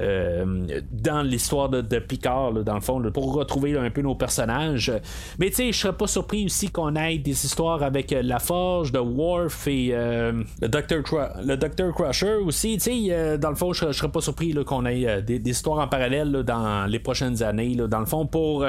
[0.00, 4.92] euh, dans l'histoire de, Picard dans le fond pour retrouver un peu nos personnages
[5.38, 8.92] mais tu sais je serais pas surpris aussi qu'on ait des histoires avec la Forge
[8.92, 11.02] de Worf et le Docteur
[11.44, 13.08] le Crusher aussi tu
[13.38, 16.98] dans le fond je serais pas surpris qu'on ait des, histoires en parallèle dans les
[16.98, 18.66] prochaines années dans le fond pour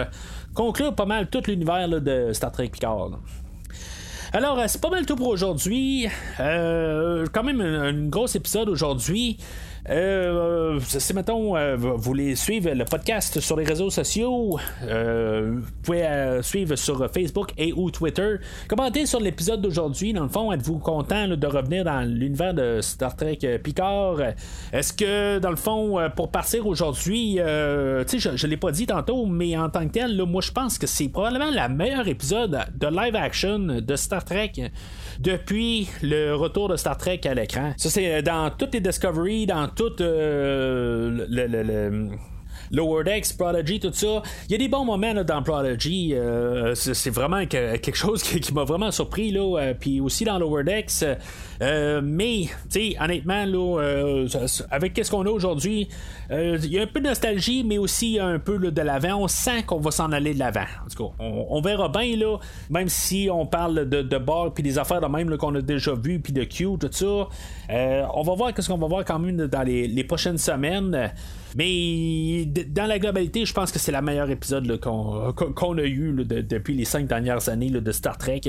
[0.53, 3.09] conclure pas mal tout l'univers de Star Trek Picard.
[4.33, 6.07] Alors, euh, c'est pas mal tout pour aujourd'hui.
[6.39, 9.37] Euh, quand même un gros épisode aujourd'hui.
[9.89, 15.71] Euh, si mettons euh, vous voulez suivre le podcast sur les réseaux sociaux, euh, vous
[15.81, 18.35] pouvez suivre sur Facebook et ou Twitter.
[18.67, 20.11] Commentez sur l'épisode d'aujourd'hui.
[20.11, 24.17] Dans le fond, êtes-vous content de revenir dans l'univers de Star Trek Picard?
[24.73, 27.39] Est-ce que dans le fond, pour partir aujourd'hui,
[28.07, 30.77] tu je, je l'ai pas dit tantôt, mais en tant que tel, moi je pense
[30.77, 34.51] que c'est probablement la meilleure épisode de live action de Star Trek
[35.19, 37.73] depuis le retour de Star Trek à l'écran.
[37.77, 42.09] Ça, c'est dans toutes les Discovery, dans toutes euh, le
[42.71, 44.21] Lower Decks, Prodigy, tout ça.
[44.47, 46.13] Il y a des bons moments dans Prodigy.
[46.13, 49.31] Euh, c'est vraiment quelque chose qui, m'a vraiment surpris.
[49.31, 51.03] Là, euh, puis aussi dans Lower Decks.
[51.61, 54.25] Euh, mais, tu sais, honnêtement, là,
[54.71, 55.87] avec qu'est-ce qu'on a aujourd'hui,
[56.29, 59.23] il y a un peu de nostalgie, mais aussi un peu de l'avant.
[59.23, 60.65] On sent qu'on va s'en aller de l'avant.
[60.85, 62.37] En tout cas, on, verra bien, là,
[62.69, 65.93] même si on parle de, de bar puis des affaires de même qu'on a déjà
[65.93, 67.27] vu, puis de Q, tout ça.
[68.13, 71.11] on va voir qu'est-ce qu'on va voir quand même dans les prochaines semaines.
[71.57, 76.75] Mais dans la globalité, je pense que c'est la meilleure épisode qu'on a eu depuis
[76.75, 78.41] les cinq dernières années de Star Trek.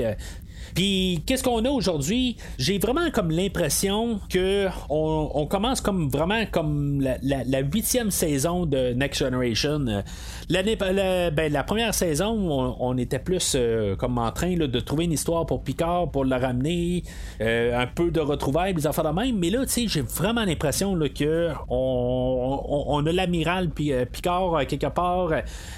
[0.75, 2.37] Puis qu'est-ce qu'on a aujourd'hui?
[2.57, 9.19] J'ai vraiment comme l'impression que on, commence comme vraiment comme la huitième saison de Next
[9.19, 10.03] Generation.
[10.49, 15.05] L'année, la, ben, la première saison, on, était plus euh, comme en train de trouver
[15.05, 17.03] une histoire pour Picard, pour le ramener,
[17.41, 19.37] euh, un peu de retrouvailles, des affaires de même.
[19.37, 24.87] Mais là, tu sais, j'ai vraiment l'impression que on, a l'amiral puis euh, Picard quelque
[24.87, 25.31] part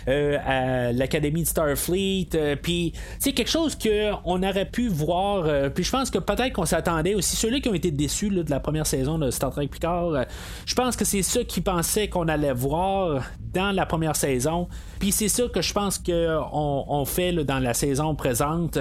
[0.07, 2.29] à l'académie de Starfleet.
[2.61, 5.71] puis, c'est quelque chose que on aurait pu voir.
[5.73, 7.35] puis je pense que peut-être qu'on s'attendait aussi.
[7.35, 10.25] Ceux-là qui ont été déçus de la première saison de Star Trek Picard,
[10.65, 13.23] je pense que c'est ceux qui pensaient qu'on allait voir
[13.53, 14.67] dans la première saison.
[14.99, 18.77] Puis c'est ça que je pense qu'on on fait dans la saison présente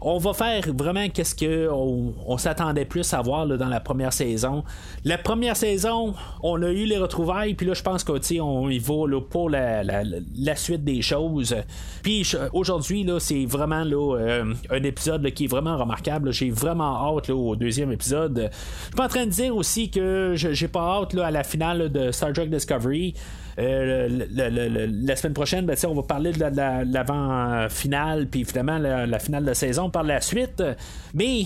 [0.00, 4.64] on va faire vraiment qu'est-ce que on, s'attendait plus à voir dans la première saison.
[5.04, 8.94] La première saison, on a eu les retrouvailles, puis là, je pense qu'on y va
[9.28, 11.56] pour la, suite des choses.
[12.02, 16.32] Puis aujourd'hui, c'est vraiment euh, un épisode qui est vraiment remarquable.
[16.32, 18.50] J'ai vraiment hâte au deuxième épisode.
[18.90, 22.12] Je suis en train de dire aussi que j'ai pas hâte à la finale de
[22.12, 23.14] Star Trek Discovery.
[23.58, 26.38] Euh, la semaine prochaine, ben, on va parler de
[26.92, 30.62] l'avant-finale, puis finalement la, finale de saison par la suite.
[31.14, 31.44] Mais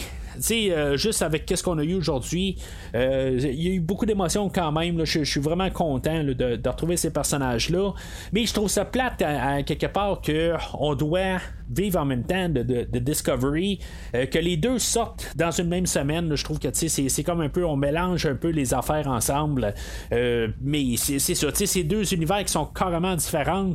[0.51, 2.57] euh, juste avec ce qu'on a eu aujourd'hui,
[2.95, 5.05] euh, il y a eu beaucoup d'émotions quand même.
[5.05, 7.93] Je, suis vraiment content de, retrouver ces personnages-là.
[8.32, 9.18] Mais je trouve ça plate
[9.66, 11.38] quelque part qu'on doit
[11.75, 13.81] vivre en même temps de, Discovery,
[14.14, 16.35] euh, que les deux sortent dans une même semaine.
[16.35, 19.75] je trouve que c'est comme un peu, on mélange un peu les affaires ensemble.
[20.11, 23.70] mais c'est ça, c'est deux univers qui sont carrément différents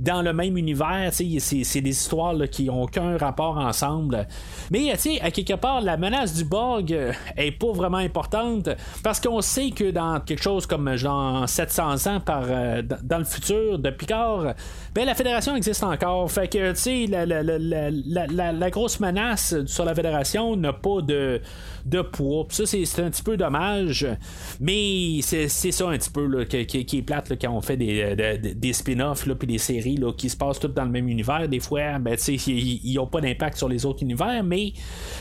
[0.00, 1.10] dans le même univers.
[1.12, 4.26] C'est des histoires qui n'ont aucun rapport ensemble.
[4.70, 8.68] Mais à quelque part, la menace du euh, est pas vraiment importante
[9.02, 13.24] parce qu'on sait que dans quelque chose comme genre 700 ans par, euh, dans le
[13.24, 14.54] futur de Picard,
[14.94, 16.30] ben, la fédération existe encore.
[16.30, 21.40] Fait que, tu sais, la, la, grosse menace sur la fédération n'a pas de,
[21.84, 22.46] de poids.
[22.50, 24.06] ça, c'est un petit peu dommage.
[24.60, 28.16] Mais c'est ça un petit peu qui, est plate quand on fait des,
[28.54, 31.48] des spin-offs puis des séries qui se passent toutes dans le même univers.
[31.48, 32.16] Des fois, ben,
[32.46, 34.72] ils n'ont pas d'impact sur les autres univers, mais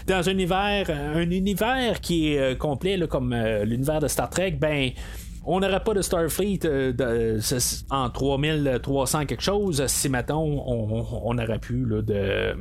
[0.08, 4.58] dans un univers, un univers qui est euh, complet comme euh, l'univers de Star Trek,
[4.60, 4.92] ben
[5.46, 7.40] on n'aurait pas de Starfleet euh,
[7.90, 12.56] en 3300 quelque chose si mettons on, aurait pu là, de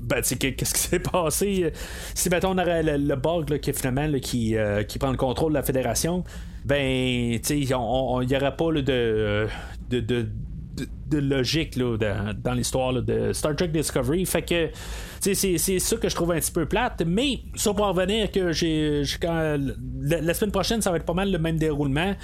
[0.00, 1.72] ben, qu'est-ce qui s'est passé?
[2.14, 4.56] Si mettons on aurait le, le qui finalement qui,
[4.88, 6.24] qui prend le contrôle de la fédération
[6.66, 9.46] ben il n'y aurait pas de,
[9.88, 10.28] de, de,
[11.12, 11.96] logique là,
[12.34, 14.24] dans, l'histoire de Star Trek Discovery.
[14.26, 14.70] Fait que
[15.20, 17.02] c'est, ça que je trouve un petit peu plate.
[17.06, 21.38] Mais ça pour revenir que j'ai, la, semaine prochaine, ça va être pas mal le
[21.38, 22.14] même déroulement.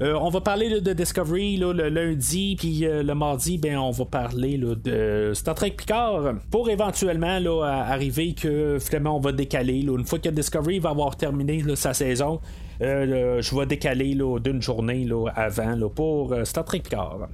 [0.00, 4.04] Euh, on va parler de Discovery le lundi, puis euh, le mardi, ben on va
[4.04, 9.80] parler de Star Trek Picard pour éventuellement là, arriver que finalement on va décaler.
[9.80, 12.40] une fois que Discovery va avoir terminé sa saison,
[12.80, 17.28] euh, je vais décaler d'une journée avant pour Star Trek Picard.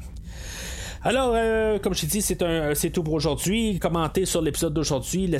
[1.05, 3.79] Alors, euh, comme je t'ai dit, c'est, un, c'est tout pour aujourd'hui.
[3.79, 5.31] Commentez sur l'épisode d'aujourd'hui.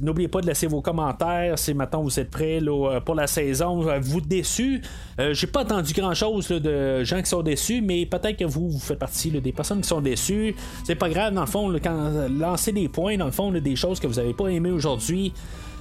[0.00, 3.88] N'oubliez pas de laisser vos commentaires si maintenant vous êtes prêts euh, pour la saison.
[3.88, 4.82] Euh, vous déçu.
[5.18, 8.78] j'ai pas entendu grand chose de gens qui sont déçus, mais peut-être que vous, vous
[8.78, 10.54] faites partie des personnes qui sont déçues.
[10.84, 13.98] C'est pas grave, dans le fond, quand lancer des points, dans le fond, des choses
[14.00, 15.32] que vous n'avez pas aimées aujourd'hui.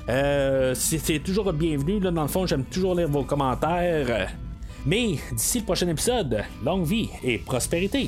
[0.07, 1.99] c'est, toujours bienvenu.
[1.99, 4.29] dans le fond, j'aime toujours lire vos commentaires.
[4.85, 8.07] Mais d'ici le prochain épisode, longue vie et prospérité.